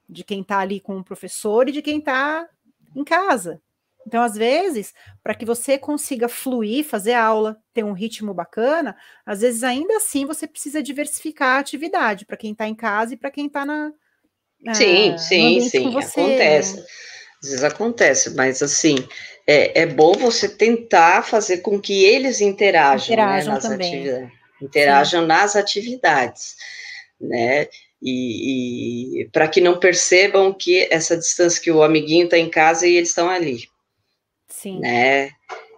[0.08, 2.48] De quem está ali com o professor e de quem está
[2.96, 3.60] em casa.
[4.06, 9.40] Então, às vezes, para que você consiga fluir, fazer aula, ter um ritmo bacana, às
[9.40, 13.30] vezes ainda assim você precisa diversificar a atividade para quem está em casa e para
[13.30, 13.92] quem está na,
[14.72, 16.76] Sim, sim, sim, você, acontece.
[16.76, 16.82] Né?
[17.42, 18.96] Às vezes acontece, mas assim,
[19.46, 23.88] é, é bom você tentar fazer com que eles interajam, né, interajam né, nas também.
[23.88, 24.32] atividades.
[24.62, 25.26] Interajam sim.
[25.26, 26.54] nas atividades,
[27.20, 27.66] né?
[28.00, 32.86] E, e para que não percebam que essa distância que o amiguinho está em casa
[32.86, 33.68] e eles estão ali.
[34.62, 34.78] Sim.
[34.78, 35.30] Né?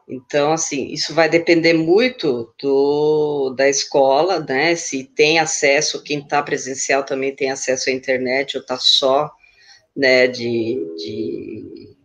[0.06, 4.74] Então, assim, isso vai depender muito do, da escola, né?
[4.76, 9.30] Se tem acesso, quem está presencial também tem acesso à internet, ou está só,
[9.96, 11.96] né, de, de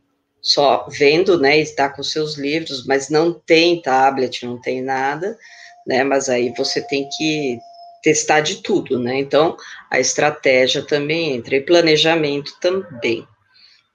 [0.41, 5.37] só vendo, né, está com seus livros, mas não tem tablet, não tem nada,
[5.85, 6.03] né?
[6.05, 7.59] Mas aí você tem que
[8.01, 9.19] testar de tudo, né?
[9.19, 9.57] Então,
[9.91, 13.27] a estratégia também entra, e planejamento também,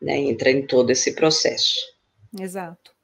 [0.03, 0.19] né?
[0.19, 1.94] Entra em todo esse processo.
[2.39, 2.95] Exato.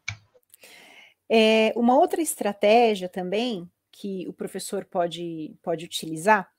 [1.29, 6.51] É, uma outra estratégia também que o professor pode, pode utilizar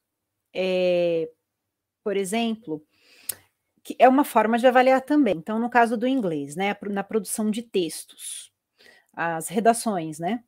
[0.54, 1.30] é,
[2.04, 2.84] por exemplo,
[3.84, 5.36] que é uma forma de avaliar também.
[5.38, 8.52] Então, no caso do inglês, né, na produção de textos,
[9.14, 10.44] as redações, né?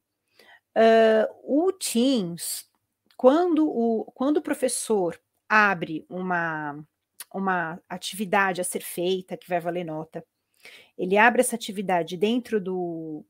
[0.75, 2.65] Uh, o Teams,
[3.15, 6.83] quando o, quando o professor abre uma,
[7.33, 10.25] uma atividade a ser feita, que vai valer nota,
[10.97, 13.25] ele abre essa atividade dentro do,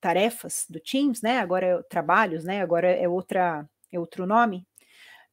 [0.00, 1.38] tarefas do Teams, né?
[1.38, 2.60] Agora é trabalhos, né?
[2.60, 4.66] Agora é outra é outro nome,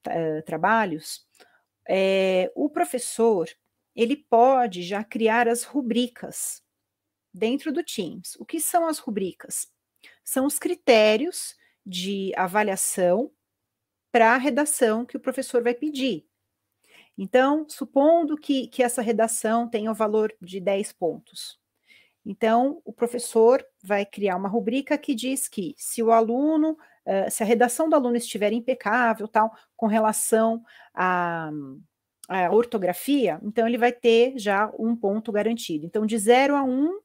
[0.08, 1.26] uh, trabalhos.
[1.88, 3.50] É, o professor
[3.96, 6.64] ele pode já criar as rubricas
[7.34, 8.36] dentro do Teams.
[8.40, 9.68] O que são as rubricas?
[10.24, 13.32] São os critérios de avaliação
[14.12, 16.26] para a redação que o professor vai pedir.
[17.18, 21.60] Então, supondo que, que essa redação tenha o valor de 10 pontos,
[22.26, 27.44] então, o professor vai criar uma rubrica que diz que se o aluno, uh, se
[27.44, 31.52] a redação do aluno estiver impecável, tal, com relação à,
[32.52, 35.86] ortografia, então ele vai ter já um ponto garantido.
[35.86, 37.00] Então, de 0 a 1, um.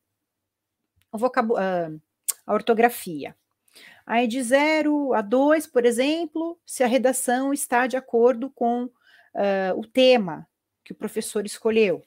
[1.12, 2.00] Uh,
[2.46, 3.36] a ortografia.
[4.06, 8.88] Aí, de 0 a 2, por exemplo, se a redação está de acordo com
[9.38, 10.46] uh, o tema
[10.84, 12.02] que o professor escolheu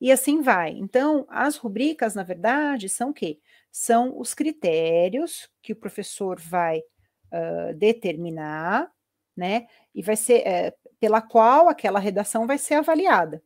[0.00, 0.70] e assim vai.
[0.70, 3.40] Então, as rubricas, na verdade, são o quê?
[3.70, 8.92] São os critérios que o professor vai uh, determinar,
[9.36, 9.66] né?
[9.94, 13.42] E vai ser é, pela qual aquela redação vai ser avaliada.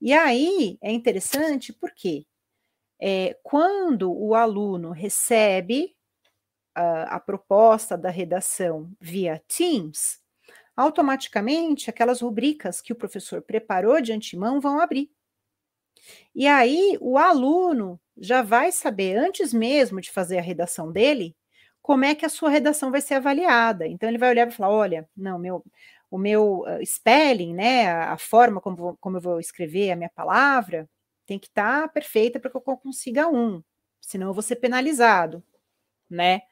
[0.00, 2.26] E aí é interessante porque
[3.00, 5.94] é, quando o aluno recebe
[6.74, 10.20] a, a proposta da redação via Teams,
[10.76, 15.10] automaticamente aquelas rubricas que o professor preparou de antemão vão abrir.
[16.34, 21.34] E aí o aluno já vai saber, antes mesmo de fazer a redação dele,
[21.82, 23.86] como é que a sua redação vai ser avaliada.
[23.86, 25.64] Então ele vai olhar e falar: olha, não, meu,
[26.10, 30.88] o meu uh, spelling, né, a forma como, como eu vou escrever a minha palavra,
[31.26, 33.62] tem que estar tá perfeita para que eu consiga um,
[34.00, 35.42] senão eu vou ser penalizado,
[36.08, 36.42] né?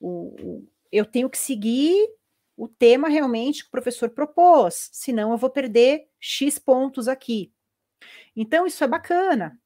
[0.00, 2.08] O, o, eu tenho que seguir
[2.56, 7.52] o tema realmente que o professor propôs, senão eu vou perder X pontos aqui.
[8.36, 9.58] Então, isso é bacana,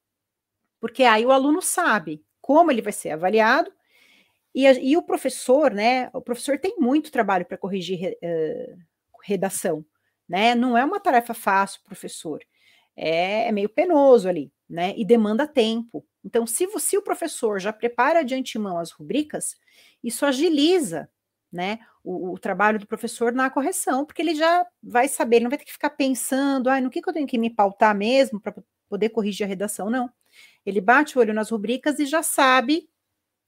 [0.80, 3.70] porque aí o aluno sabe como ele vai ser avaliado,
[4.54, 6.10] e, e o professor, né?
[6.12, 8.78] O professor tem muito trabalho para corrigir uh,
[9.22, 9.84] redação,
[10.28, 10.54] né?
[10.54, 12.42] Não é uma tarefa fácil, professor.
[12.96, 14.94] É, é, meio penoso ali, né?
[14.96, 16.04] E demanda tempo.
[16.24, 19.56] Então, se, se o professor já prepara de antemão as rubricas,
[20.02, 21.08] isso agiliza
[21.52, 25.50] né, o, o, trabalho do professor na correção, porque ele já vai saber, ele não
[25.50, 28.40] vai ter que ficar pensando, ah, no que, que eu tenho que me pautar mesmo
[28.40, 28.54] para
[28.88, 30.10] poder corrigir a redação, não.
[30.64, 32.88] Ele bate o olho nas rubricas e já sabe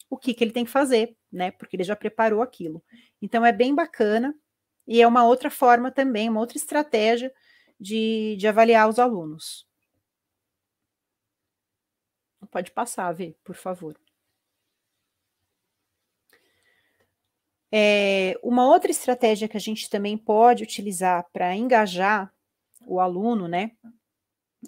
[0.09, 2.83] o que, que ele tem que fazer, né, porque ele já preparou aquilo.
[3.21, 4.35] Então, é bem bacana
[4.87, 7.33] e é uma outra forma também, uma outra estratégia
[7.79, 9.67] de, de avaliar os alunos.
[12.51, 13.97] Pode passar, Vê, por favor.
[17.73, 22.33] É, uma outra estratégia que a gente também pode utilizar para engajar
[22.87, 23.73] o aluno, né,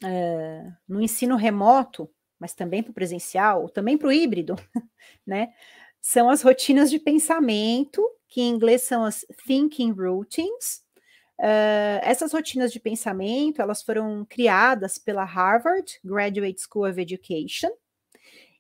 [0.05, 4.55] é, no ensino remoto, mas também para o presencial, também para o híbrido,
[5.27, 5.53] né,
[6.01, 10.83] são as rotinas de pensamento, que em inglês são as thinking routines.
[11.39, 17.71] Uh, essas rotinas de pensamento, elas foram criadas pela Harvard Graduate School of Education.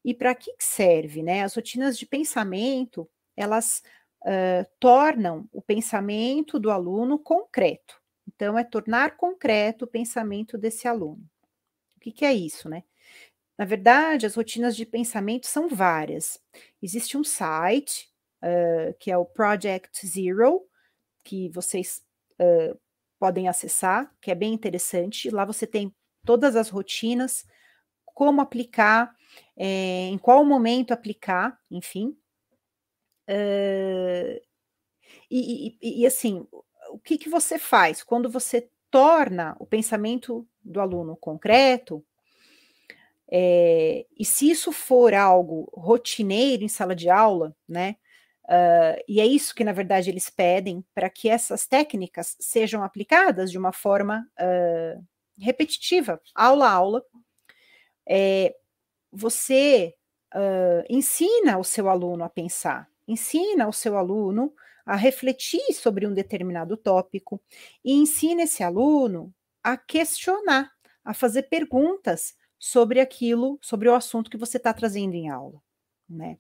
[0.05, 1.43] E para que serve, né?
[1.43, 3.82] As rotinas de pensamento, elas
[4.22, 8.00] uh, tornam o pensamento do aluno concreto.
[8.26, 11.22] Então, é tornar concreto o pensamento desse aluno.
[11.96, 12.84] O que, que é isso, né?
[13.58, 16.40] Na verdade, as rotinas de pensamento são várias.
[16.80, 18.10] Existe um site,
[18.42, 20.66] uh, que é o Project Zero,
[21.22, 22.02] que vocês
[22.40, 22.78] uh,
[23.18, 25.30] podem acessar, que é bem interessante.
[25.30, 25.94] Lá você tem
[26.24, 27.44] todas as rotinas,
[28.04, 29.14] como aplicar,
[29.56, 32.16] é, em qual momento aplicar, enfim.
[33.33, 34.41] Uh,
[35.30, 36.47] e, e, e, assim,
[36.91, 42.05] o que, que você faz quando você torna o pensamento do aluno concreto?
[43.30, 47.97] É, e se isso for algo rotineiro em sala de aula, né?
[48.45, 53.51] Uh, e é isso que, na verdade, eles pedem para que essas técnicas sejam aplicadas
[53.51, 55.03] de uma forma uh,
[55.39, 57.03] repetitiva, aula a aula.
[58.07, 58.55] É,
[59.11, 59.95] você
[60.35, 64.53] uh, ensina o seu aluno a pensar, ensina o seu aluno
[64.86, 67.40] a refletir sobre um determinado tópico
[67.84, 69.32] e ensina esse aluno
[69.62, 70.70] a questionar,
[71.05, 75.61] a fazer perguntas sobre aquilo, sobre o assunto que você está trazendo em aula,
[76.09, 76.38] né?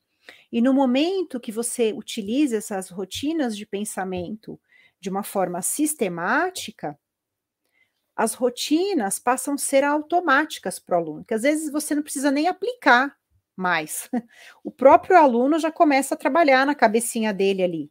[0.52, 4.60] E no momento que você utiliza essas rotinas de pensamento
[5.00, 6.96] de uma forma sistemática,
[8.16, 12.30] as rotinas passam a ser automáticas para o aluno, que às vezes você não precisa
[12.30, 13.16] nem aplicar
[13.56, 14.08] mais.
[14.64, 17.84] O próprio aluno já começa a trabalhar na cabecinha dele ali.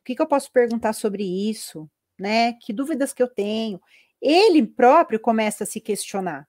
[0.00, 1.88] O que, que eu posso perguntar sobre isso?
[2.18, 2.54] Né?
[2.54, 3.80] Que dúvidas que eu tenho?
[4.20, 6.48] Ele próprio começa a se questionar.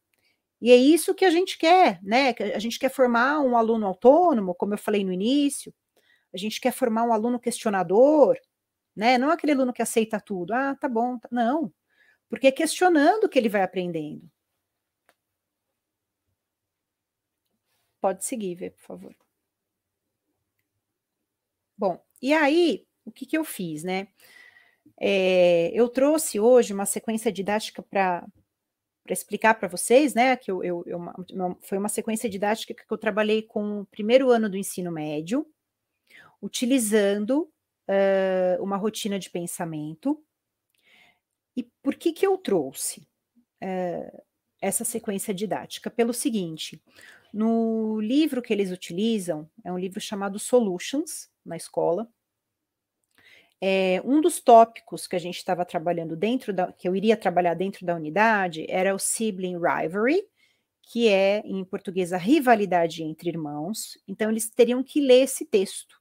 [0.61, 2.33] E é isso que a gente quer, né?
[2.55, 5.73] A gente quer formar um aluno autônomo, como eu falei no início.
[6.33, 8.37] A gente quer formar um aluno questionador,
[8.95, 9.17] né?
[9.17, 10.53] Não aquele aluno que aceita tudo.
[10.53, 11.19] Ah, tá bom.
[11.19, 11.29] Tá...
[11.31, 11.71] Não.
[12.29, 14.29] Porque é questionando que ele vai aprendendo.
[18.07, 19.15] Pode seguir, Vê, por favor.
[21.77, 24.07] Bom, e aí, o que, que eu fiz, né?
[24.97, 28.25] É, eu trouxe hoje uma sequência didática para
[29.09, 32.97] explicar para vocês, né, que eu, eu, eu uma, foi uma sequência didática que eu
[32.97, 35.45] trabalhei com o primeiro ano do ensino médio,
[36.41, 37.41] utilizando
[37.89, 40.23] uh, uma rotina de pensamento.
[41.57, 43.05] E por que que eu trouxe
[43.61, 44.23] uh,
[44.61, 45.91] essa sequência didática?
[45.91, 46.81] Pelo seguinte,
[47.33, 52.09] no livro que eles utilizam, é um livro chamado Solutions, na escola,
[53.59, 57.55] é, um dos tópicos que a gente estava trabalhando dentro da, que eu iria trabalhar
[57.55, 60.23] dentro da unidade era o sibling rivalry,
[60.83, 63.97] que é em português a rivalidade entre irmãos.
[64.07, 65.99] Então eles teriam que ler esse texto.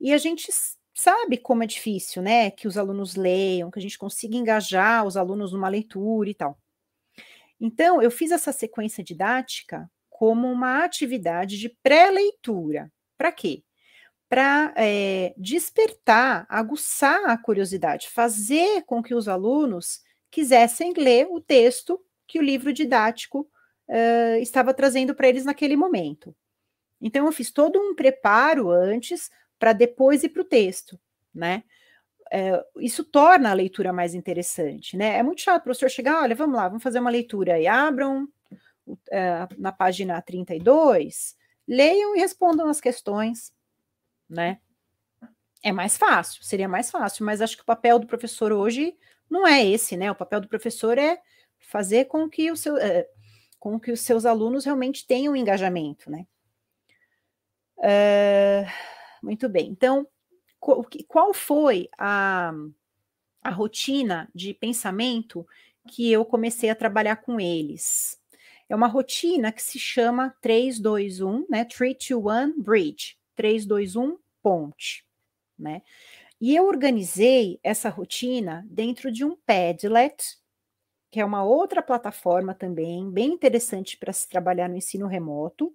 [0.00, 0.50] E a gente
[0.94, 5.16] sabe como é difícil, né, que os alunos leiam, que a gente consiga engajar os
[5.16, 6.58] alunos numa leitura e tal.
[7.60, 9.90] Então eu fiz essa sequência didática
[10.20, 12.92] como uma atividade de pré-leitura.
[13.16, 13.62] Para quê?
[14.28, 22.00] para é, despertar, aguçar a curiosidade, fazer com que os alunos quisessem ler o texto
[22.28, 23.40] que o livro didático
[23.88, 26.32] uh, estava trazendo para eles naquele momento.
[27.00, 30.96] Então, eu fiz todo um preparo antes para depois ir para o texto,
[31.34, 31.64] né?
[32.32, 35.16] É, isso torna a leitura mais interessante, né?
[35.16, 38.28] É muito chato o professor chegar, olha, vamos lá, vamos fazer uma leitura aí, abram
[39.58, 41.36] na página 32,
[41.66, 43.52] leiam e respondam as questões,
[44.28, 44.60] né?
[45.62, 48.96] É mais fácil, seria mais fácil, mas acho que o papel do professor hoje
[49.28, 50.10] não é esse, né?
[50.10, 51.20] O papel do professor é
[51.58, 53.06] fazer com que, o seu, é,
[53.58, 56.26] com que os seus alunos realmente tenham engajamento, né?
[57.78, 58.66] Uh,
[59.22, 60.06] muito bem, então,
[60.58, 62.52] qual, qual foi a,
[63.42, 65.46] a rotina de pensamento
[65.88, 68.19] que eu comecei a trabalhar com eles?
[68.70, 71.64] É uma rotina que se chama 321, né?
[71.64, 73.18] 321 Bridge.
[73.34, 75.04] 3, 2, 1, ponte,
[75.58, 75.82] né?
[76.40, 80.38] E eu organizei essa rotina dentro de um Padlet,
[81.10, 85.74] que é uma outra plataforma também, bem interessante para se trabalhar no ensino remoto.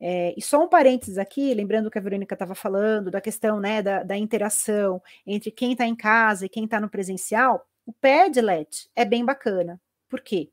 [0.00, 3.80] É, e só um parênteses aqui, lembrando que a Verônica estava falando da questão né,
[3.80, 8.90] da, da interação entre quem está em casa e quem está no presencial, o Padlet
[8.96, 9.80] é bem bacana.
[10.08, 10.50] Por quê?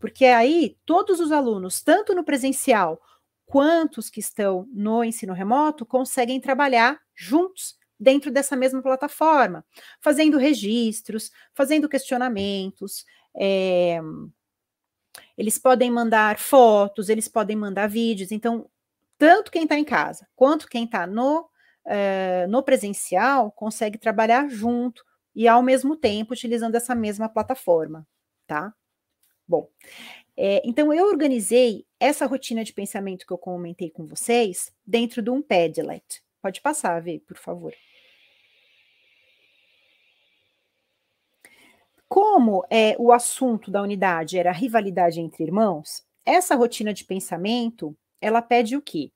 [0.00, 3.00] Porque aí todos os alunos, tanto no presencial
[3.46, 9.64] quantos que estão no ensino remoto conseguem trabalhar juntos dentro dessa mesma plataforma,
[10.00, 13.04] fazendo registros, fazendo questionamentos.
[13.36, 14.00] É,
[15.36, 18.32] eles podem mandar fotos, eles podem mandar vídeos.
[18.32, 18.68] Então,
[19.18, 21.46] tanto quem está em casa quanto quem está no,
[21.84, 28.06] é, no presencial consegue trabalhar junto e ao mesmo tempo utilizando essa mesma plataforma,
[28.46, 28.72] tá?
[29.50, 29.68] Bom,
[30.36, 35.28] é, então eu organizei essa rotina de pensamento que eu comentei com vocês dentro de
[35.28, 36.22] um Padlet.
[36.40, 37.74] Pode passar, Vê, por favor.
[42.08, 47.98] Como é, o assunto da unidade era a rivalidade entre irmãos, essa rotina de pensamento,
[48.20, 49.10] ela pede o quê?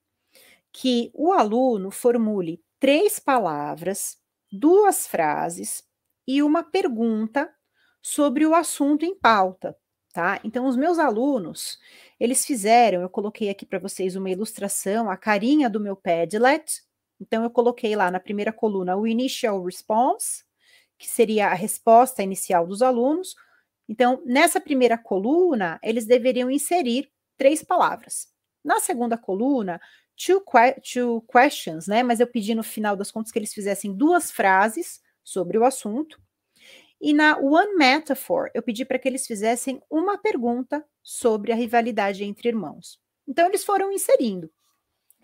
[0.73, 4.19] Que o aluno formule três palavras,
[4.51, 5.85] duas frases
[6.27, 7.49] e uma pergunta
[8.03, 9.77] sobre o assunto em pauta.
[10.15, 10.41] Tá?
[10.45, 11.77] Então, os meus alunos,
[12.21, 16.83] eles fizeram, eu coloquei aqui para vocês uma ilustração, a carinha do meu Padlet.
[17.21, 20.45] Então, eu coloquei lá na primeira coluna o initial response,
[20.97, 23.35] que seria a resposta inicial dos alunos.
[23.89, 28.29] Então, nessa primeira coluna, eles deveriam inserir três palavras.
[28.65, 29.81] Na segunda coluna,
[30.17, 32.05] two, que two questions, né?
[32.05, 36.23] Mas eu pedi no final das contas que eles fizessem duas frases sobre o assunto.
[37.05, 42.25] E na One Metaphor, eu pedi para que eles fizessem uma pergunta sobre a rivalidade
[42.25, 42.99] entre irmãos.
[43.29, 44.51] Então, eles foram inserindo.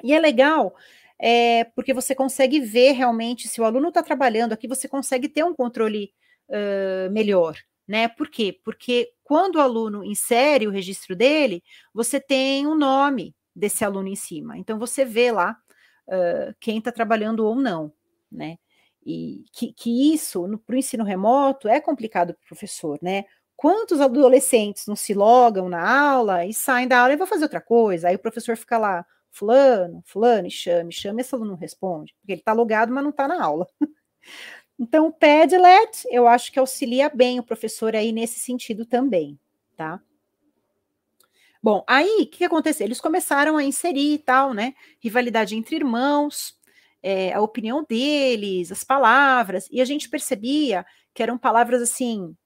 [0.04, 0.76] E é legal,
[1.18, 5.42] é, porque você consegue ver realmente se o aluno está trabalhando aqui, você consegue ter
[5.42, 6.12] um controle
[6.50, 7.56] uh, melhor.
[7.88, 8.08] Né?
[8.08, 8.60] Por quê?
[8.62, 11.64] Porque quando o aluno insere o registro dele,
[11.94, 14.58] você tem o nome desse aluno em cima.
[14.58, 15.56] Então, você vê lá
[16.08, 17.90] uh, quem está trabalhando ou não.
[18.30, 18.58] Né?
[19.04, 23.24] E que, que isso, para o ensino remoto, é complicado para o professor, né?
[23.56, 27.60] Quantos adolescentes não se logam na aula e saem da aula e vão fazer outra
[27.60, 28.08] coisa?
[28.08, 31.58] Aí o professor fica lá, fulano, fulano, e chama, e chama, e esse aluno não
[31.58, 33.66] responde, porque ele está logado, mas não está na aula.
[34.82, 39.38] Então, o Padlet, eu acho que auxilia bem o professor aí nesse sentido também,
[39.76, 40.00] tá?
[41.62, 42.86] Bom, aí, o que aconteceu?
[42.86, 44.74] Eles começaram a inserir e tal, né?
[44.98, 46.58] Rivalidade entre irmãos,
[47.02, 50.84] é, a opinião deles, as palavras, e a gente percebia
[51.14, 52.36] que eram palavras assim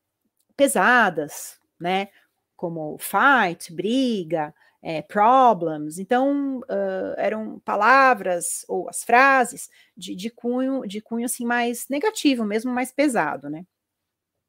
[0.57, 2.09] pesadas, né?
[2.57, 5.99] Como fight, briga, é, problems.
[5.99, 12.45] Então uh, eram palavras ou as frases de, de, cunho, de cunho assim mais negativo,
[12.45, 13.67] mesmo mais pesado, né?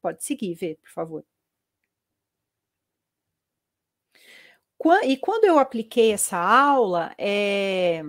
[0.02, 1.24] Pode seguir, ver, por favor.
[5.04, 8.02] E quando eu apliquei essa aula, é,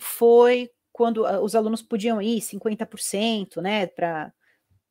[0.00, 4.32] foi quando ah, os alunos podiam ir 50%, né, para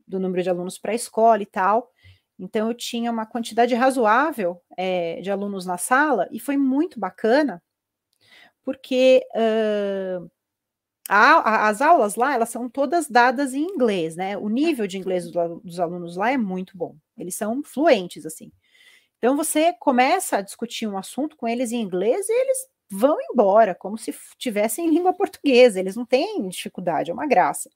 [0.05, 1.89] do número de alunos para a escola e tal.
[2.37, 7.63] Então eu tinha uma quantidade razoável é, de alunos na sala e foi muito bacana,
[8.65, 10.29] porque uh,
[11.07, 14.37] a, a, as aulas lá elas são todas dadas em inglês, né?
[14.37, 16.97] O nível de inglês do, dos alunos lá é muito bom.
[17.17, 18.51] Eles são fluentes assim.
[19.19, 23.73] Então você começa a discutir um assunto com eles em inglês e eles vão embora,
[23.73, 27.69] como se tivessem língua portuguesa, eles não têm dificuldade, é uma graça.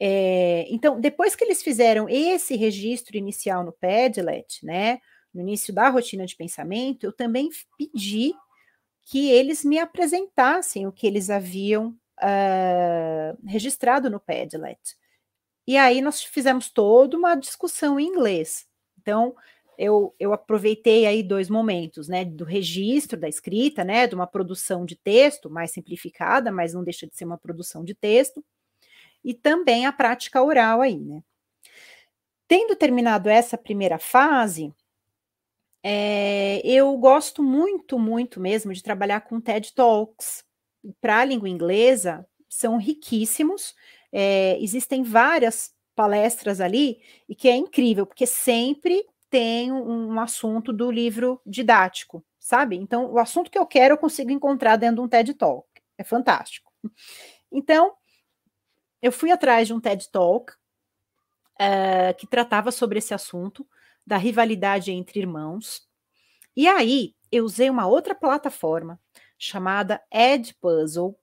[0.00, 4.98] É, então, depois que eles fizeram esse registro inicial no Padlet, né,
[5.32, 7.48] no início da rotina de pensamento, eu também
[7.78, 8.34] pedi
[9.02, 14.80] que eles me apresentassem o que eles haviam uh, registrado no Padlet.
[15.66, 18.66] E aí nós fizemos toda uma discussão em inglês.
[19.00, 19.34] Então,
[19.78, 24.84] eu, eu aproveitei aí dois momentos, né, do registro da escrita, né, de uma produção
[24.84, 28.44] de texto mais simplificada, mas não deixa de ser uma produção de texto,
[29.24, 31.22] e também a prática oral aí, né.
[32.46, 34.72] Tendo terminado essa primeira fase,
[35.82, 40.42] é, eu gosto muito, muito mesmo de trabalhar com TED Talks.
[41.00, 43.74] Para a língua inglesa, são riquíssimos,
[44.12, 50.92] é, existem várias palestras ali, e que é incrível, porque sempre tem um, assunto do
[50.92, 52.76] livro didático, sabe?
[52.76, 55.68] Então, o assunto que eu quero eu consigo encontrar dentro de um TED Talk.
[55.98, 56.72] É fantástico.
[57.50, 57.96] Então,
[59.02, 63.68] eu fui atrás de um TED Talk uh, que tratava sobre esse assunto
[64.06, 65.84] da rivalidade entre irmãos.
[66.56, 69.00] E aí, eu usei uma outra plataforma
[69.36, 71.18] chamada Ed Puzzle.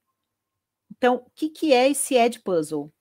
[0.92, 2.92] Então, o que, que é esse Ed Puzzle?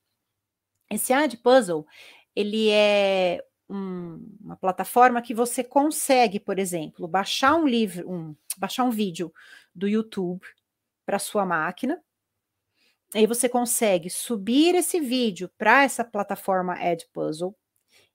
[0.89, 1.85] Esse Ed Puzzle,
[2.33, 8.85] ele é um, uma plataforma que você consegue, por exemplo, baixar um livro, um, baixar
[8.85, 9.33] um vídeo
[9.75, 10.45] do YouTube
[11.07, 12.03] para sua máquina.
[13.15, 17.55] Aí você consegue subir esse vídeo para essa plataforma Edpuzzle.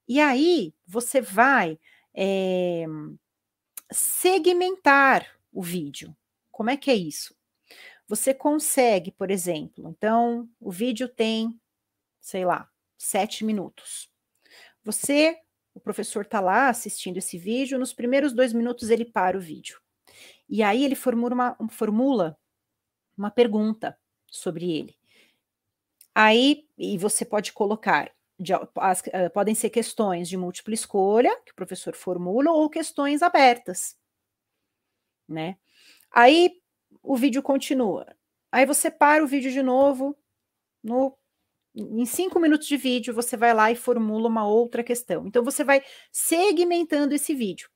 [0.07, 1.79] E aí você vai
[2.13, 2.85] é,
[3.91, 6.15] segmentar o vídeo.
[6.51, 7.35] Como é que é isso?
[8.07, 11.59] Você consegue, por exemplo, então o vídeo tem,
[12.21, 14.09] sei lá, sete minutos.
[14.83, 15.39] Você
[15.75, 19.79] o professor está lá assistindo esse vídeo, nos primeiros dois minutos ele para o vídeo.
[20.47, 22.37] E aí ele formula uma, formula
[23.17, 24.97] uma pergunta sobre ele.
[26.13, 28.09] Aí, e você pode colocar,
[28.39, 33.21] de, as, uh, podem ser questões de múltipla escolha, que o professor formula, ou questões
[33.21, 33.97] abertas,
[35.27, 35.57] né?
[36.09, 36.61] Aí
[37.03, 38.07] o vídeo continua.
[38.49, 40.17] Aí você para o vídeo de novo
[40.81, 41.17] no
[41.75, 45.27] em cinco minutos de vídeo, você vai lá e formula uma outra questão.
[45.27, 47.69] Então, você vai segmentando esse vídeo.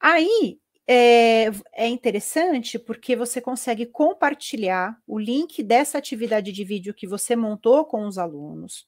[0.00, 7.06] Aí é, é, interessante porque você consegue compartilhar o link dessa atividade de vídeo que
[7.06, 8.86] você montou com os alunos,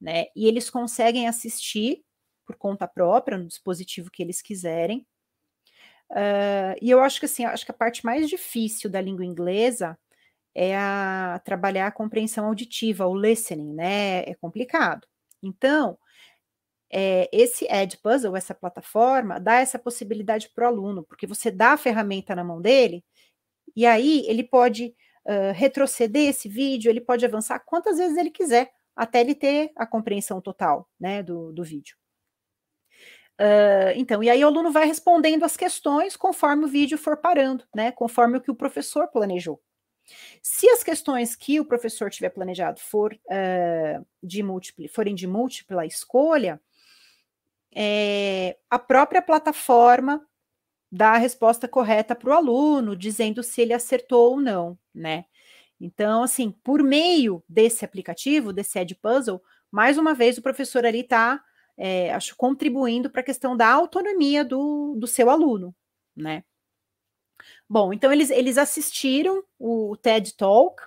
[0.00, 0.26] né?
[0.36, 2.04] E eles conseguem assistir
[2.46, 5.06] por conta própria, no dispositivo que eles quiserem.
[6.10, 9.96] Uh, e eu acho que assim, acho que a parte mais difícil da língua inglesa
[10.54, 14.20] é a trabalhar a compreensão auditiva, o listening, né?
[14.22, 15.06] É complicado.
[15.42, 15.98] Então,
[16.92, 21.72] é, esse Ed Puzzle, essa plataforma, dá essa possibilidade para o aluno, porque você dá
[21.72, 23.04] a ferramenta na mão dele,
[23.76, 24.94] e aí ele pode
[25.26, 29.86] uh, retroceder esse vídeo, ele pode avançar quantas vezes ele quiser, até ele ter a
[29.86, 31.96] compreensão total né, do, do vídeo.
[33.40, 37.64] Uh, então, e aí o aluno vai respondendo as questões conforme o vídeo for parando,
[37.74, 37.90] né?
[37.90, 39.62] Conforme o que o professor planejou.
[40.42, 45.86] Se as questões que o professor tiver planejado for, uh, de múltipla, forem de múltipla
[45.86, 46.60] escolha,
[47.74, 50.26] é, a própria plataforma
[50.90, 55.24] dá a resposta correta para o aluno, dizendo se ele acertou ou não, né?
[55.80, 59.40] Então, assim, por meio desse aplicativo, desse Edpuzzle,
[59.70, 61.42] mais uma vez o professor ali está,
[61.76, 65.74] é, acho, contribuindo para a questão da autonomia do, do seu aluno,
[66.14, 66.44] né?
[67.72, 70.82] Bom, então eles, eles assistiram o TED Talk,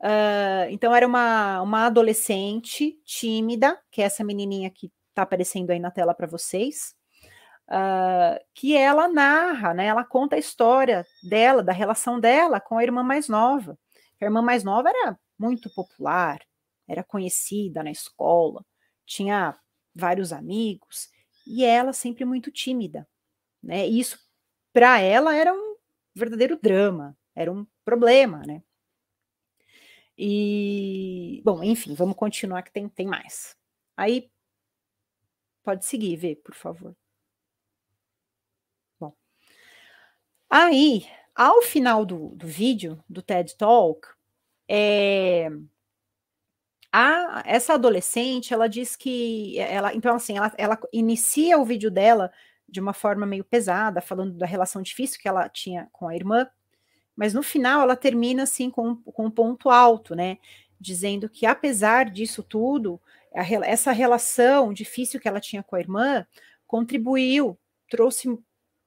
[0.00, 5.80] uh, então era uma, uma adolescente tímida, que é essa menininha que está aparecendo aí
[5.80, 6.94] na tela para vocês,
[7.68, 9.86] uh, que ela narra, né?
[9.86, 13.76] Ela conta a história dela, da relação dela com a irmã mais nova.
[14.20, 16.38] A irmã mais nova era muito popular,
[16.86, 18.64] era conhecida na escola,
[19.04, 19.58] tinha
[19.92, 21.10] vários amigos,
[21.44, 23.08] e ela sempre muito tímida,
[23.60, 23.88] né?
[23.88, 24.20] E isso
[24.72, 25.71] para ela era um
[26.14, 28.62] verdadeiro drama, era um problema, né?
[30.16, 33.56] E, bom, enfim, vamos continuar que tem, tem mais.
[33.96, 34.30] Aí
[35.62, 36.94] Pode seguir, Vê, por favor.
[38.98, 39.12] Bom.
[40.50, 44.08] Aí, ao final do, do vídeo, do TED Talk,
[44.68, 45.48] é,
[46.92, 52.32] a, essa adolescente, ela diz que ela, então assim, ela, ela inicia o vídeo dela
[52.72, 56.48] de uma forma meio pesada, falando da relação difícil que ela tinha com a irmã,
[57.14, 60.38] mas no final ela termina assim com, com um ponto alto, né?
[60.80, 62.98] Dizendo que apesar disso tudo,
[63.34, 66.26] a, essa relação difícil que ela tinha com a irmã
[66.66, 67.58] contribuiu,
[67.90, 68.38] trouxe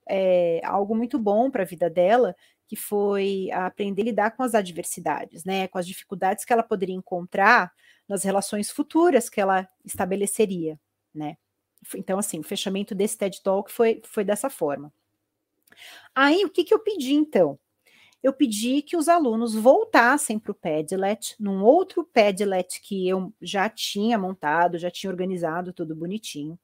[0.09, 2.35] é, algo muito bom para a vida dela,
[2.67, 6.95] que foi aprender a lidar com as adversidades, né, com as dificuldades que ela poderia
[6.95, 7.71] encontrar
[8.09, 10.79] nas relações futuras que ela estabeleceria,
[11.13, 11.37] né.
[11.95, 14.91] Então, assim, o fechamento desse TED Talk foi, foi dessa forma.
[16.13, 17.59] Aí, o que, que eu pedi, então?
[18.25, 23.69] eu pedi que os alunos voltassem para o Padlet, num outro Padlet que eu já
[23.69, 26.57] tinha montado, já tinha organizado tudo bonitinho,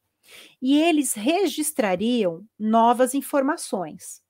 [0.59, 4.23] e eles registrariam novas informações.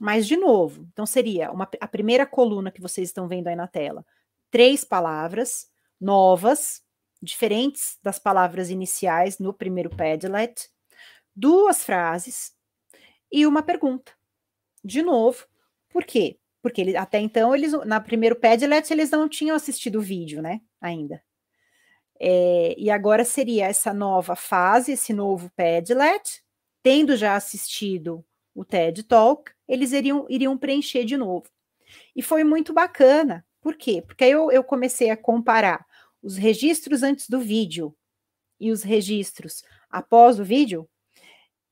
[0.00, 3.66] Mas, de novo, então seria uma, a primeira coluna que vocês estão vendo aí na
[3.66, 4.04] tela:
[4.50, 5.70] três palavras
[6.00, 6.82] novas,
[7.24, 10.70] diferentes das palavras iniciais no primeiro Padlet,
[11.34, 12.52] duas frases
[13.32, 14.12] e uma pergunta.
[14.84, 15.46] De novo,
[15.88, 16.38] por quê?
[16.62, 20.60] Porque ele, até então, eles, na primeiro Padlet, eles não tinham assistido o vídeo, né?
[20.80, 21.22] Ainda.
[22.20, 26.42] É, e agora seria essa nova fase, esse novo Padlet,
[26.82, 31.46] tendo já assistido o TED Talk, eles iriam, iriam preencher de novo.
[32.14, 33.44] E foi muito bacana.
[33.60, 34.02] Por quê?
[34.06, 35.84] Porque aí eu, eu comecei a comparar
[36.24, 37.94] os registros antes do vídeo
[38.58, 40.88] e os registros após o vídeo.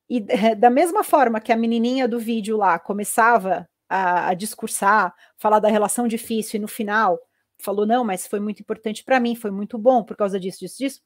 [0.09, 0.21] E
[0.55, 5.69] da mesma forma que a menininha do vídeo lá começava a, a discursar, falar da
[5.69, 7.19] relação difícil e no final
[7.59, 10.79] falou, não, mas foi muito importante para mim, foi muito bom por causa disso, disso,
[10.79, 11.01] disso.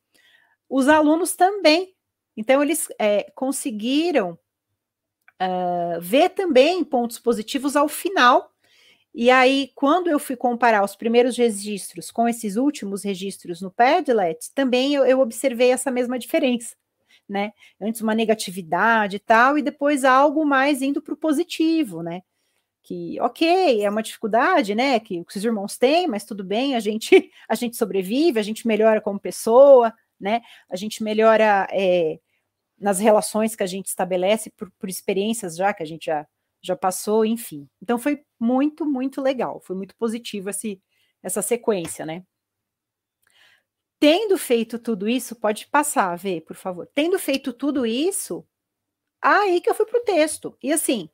[0.68, 1.94] Os alunos também.
[2.36, 4.38] Então, eles é, conseguiram
[5.40, 8.50] uh, ver também pontos positivos ao final.
[9.18, 14.52] E aí, quando eu fui comparar os primeiros registros com esses últimos registros no Padlet,
[14.54, 16.76] também eu, eu observei essa mesma diferença.
[17.26, 17.52] Né?
[17.80, 22.20] Antes uma negatividade e tal, e depois algo mais indo para o positivo, né?
[22.82, 27.10] que, ok, é uma dificuldade, né, que os irmãos têm, mas tudo bem, a gente,
[27.48, 30.40] a gente sobrevive, a gente melhora como pessoa, né,
[30.70, 32.20] a gente melhora é,
[32.78, 36.28] nas relações que a gente estabelece por, por experiências já que a gente já,
[36.62, 37.68] já passou, enfim.
[37.82, 40.80] Então foi muito, muito legal, foi muito positivo esse,
[41.22, 42.24] essa sequência, né.
[43.98, 46.88] Tendo feito tudo isso, pode passar, ver, por favor.
[46.94, 48.46] Tendo feito tudo isso,
[49.22, 50.56] aí que eu fui para o texto.
[50.62, 51.08] E assim,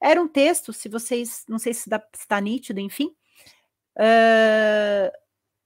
[0.00, 3.14] era um texto, se vocês, não sei se está nítido, enfim.
[3.96, 5.12] Uh,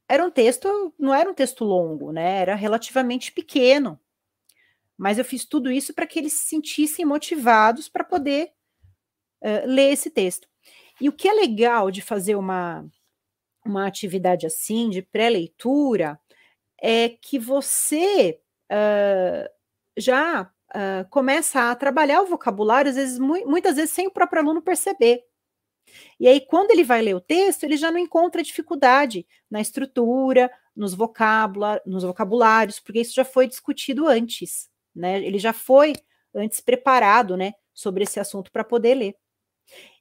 [0.09, 2.41] era um texto, não era um texto longo, né?
[2.41, 3.99] Era relativamente pequeno.
[4.97, 8.53] Mas eu fiz tudo isso para que eles se sentissem motivados para poder
[9.67, 10.49] ler esse texto.
[11.01, 12.87] E o que é legal de fazer uma,
[13.65, 16.19] uma atividade assim, de pré-leitura,
[16.81, 18.41] é que você
[18.71, 19.51] uh,
[19.97, 24.43] já uh, começa a trabalhar o vocabulário, às vezes, mu muitas vezes sem o próprio
[24.43, 25.25] aluno perceber.
[26.19, 30.51] E aí, quando ele vai ler o texto, ele já não encontra dificuldade na estrutura,
[30.75, 35.23] nos, vocabula nos vocabulários, porque isso já foi discutido antes, né?
[35.25, 35.95] Ele já foi
[36.35, 39.17] antes preparado, né, sobre esse assunto para poder ler.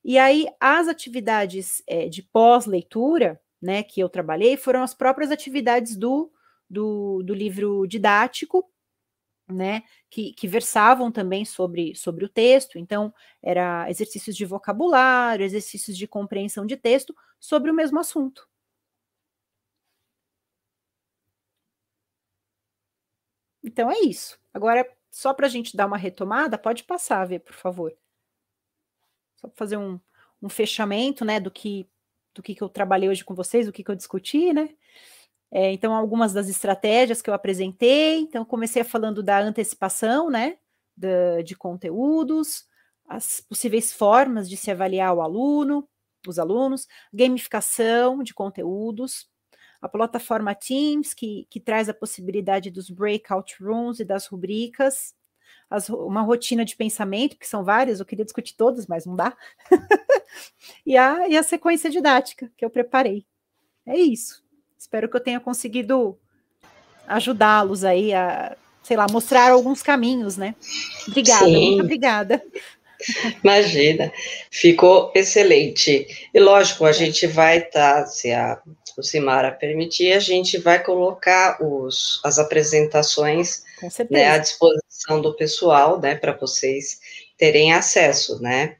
[0.07, 5.97] E aí, as atividades é, de pós-leitura, né, que eu trabalhei, foram as próprias atividades
[5.97, 6.31] do,
[6.69, 8.71] do, do livro didático,
[9.49, 15.97] né, que, que, versavam também sobre, sobre o texto, então, era exercícios de vocabulário, exercícios
[15.97, 18.47] de compreensão de texto sobre o mesmo assunto.
[23.63, 24.39] Então é isso.
[24.53, 27.91] Agora, só para a gente dar uma retomada, pode passar, ver, por favor.
[29.45, 29.99] Só fazer um,
[30.41, 31.87] um fechamento, né, do que
[32.33, 34.69] do que, que eu trabalhei hoje com vocês, do que, que eu discuti, né?
[35.49, 38.19] É, então, algumas das estratégias que eu apresentei.
[38.19, 40.57] Então, comecei falando da antecipação, né?
[40.97, 42.65] De, de conteúdos,
[43.07, 45.87] as possíveis formas de se avaliar o aluno,
[46.27, 49.29] os alunos, gamificação de conteúdos,
[49.81, 55.13] a plataforma Teams, que, que traz a possibilidade dos breakout rooms e das rubricas,
[55.69, 59.35] as, uma rotina de pensamento, que são várias, eu queria discutir todas, mas não dá,
[60.85, 63.25] e, a, e a sequência didática que eu preparei.
[63.85, 64.43] É isso.
[64.77, 66.17] Espero que eu tenha conseguido
[67.07, 70.55] ajudá-los aí a, sei lá, mostrar alguns caminhos, né?
[71.07, 71.67] Obrigada, Sim.
[71.67, 72.43] muito obrigada.
[73.43, 74.11] Imagina,
[74.49, 76.29] ficou excelente.
[76.33, 78.61] E lógico, a gente vai estar, tá, se a
[78.97, 83.63] o Simara permitir, a gente vai colocar os, as apresentações
[84.09, 84.84] né, à disposição
[85.21, 86.99] do pessoal, né, para vocês
[87.37, 88.75] terem acesso, né.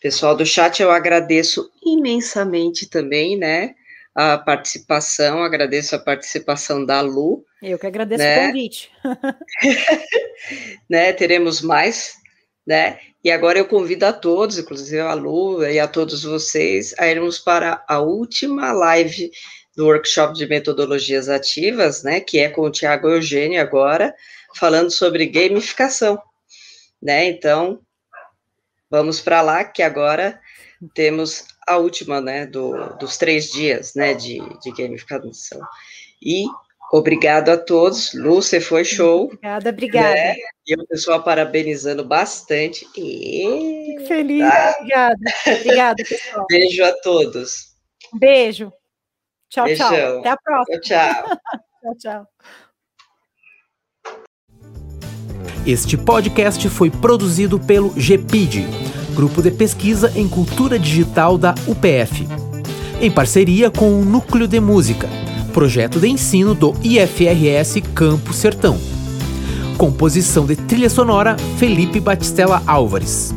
[0.00, 3.74] Pessoal do chat, eu agradeço imensamente também, né,
[4.14, 7.44] a participação, agradeço a participação da Lu.
[7.62, 8.44] Eu que agradeço né?
[8.44, 8.90] o convite.
[10.88, 12.14] né, teremos mais,
[12.66, 17.06] né, e agora eu convido a todos, inclusive a Lu e a todos vocês, a
[17.06, 19.30] irmos para a última live
[19.76, 24.14] do workshop de metodologias ativas, né, que é com o Tiago Eugênio agora,
[24.56, 26.20] falando sobre gamificação,
[27.02, 27.26] né?
[27.26, 27.80] Então,
[28.90, 30.40] vamos para lá, que agora
[30.94, 35.60] temos a última, né, do, dos três dias, né, de, de gamificação.
[36.22, 36.46] E
[36.92, 38.12] Obrigado a todos.
[38.14, 39.26] Lu, você foi show.
[39.26, 40.14] Obrigada, obrigada.
[40.14, 40.34] Né?
[40.66, 42.84] E o pessoal parabenizando bastante.
[42.96, 43.86] E...
[43.86, 44.74] Fico feliz, tá?
[44.76, 45.16] obrigada.
[45.46, 46.46] Obrigada, pessoal.
[46.48, 47.76] Beijo a todos.
[48.12, 48.72] Beijo.
[49.48, 49.88] Tchau, Beijão.
[49.88, 50.18] tchau.
[50.18, 50.80] Até a próxima.
[50.80, 51.94] Tchau, tchau.
[52.00, 52.26] tchau,
[55.66, 58.66] Este podcast foi produzido pelo GPID,
[59.14, 62.26] Grupo de Pesquisa em Cultura Digital da UPF,
[63.00, 65.08] em parceria com o Núcleo de Música
[65.50, 68.78] projeto de ensino do IFRS Campo Sertão.
[69.76, 73.34] Composição de trilha sonora Felipe Batistella Álvares.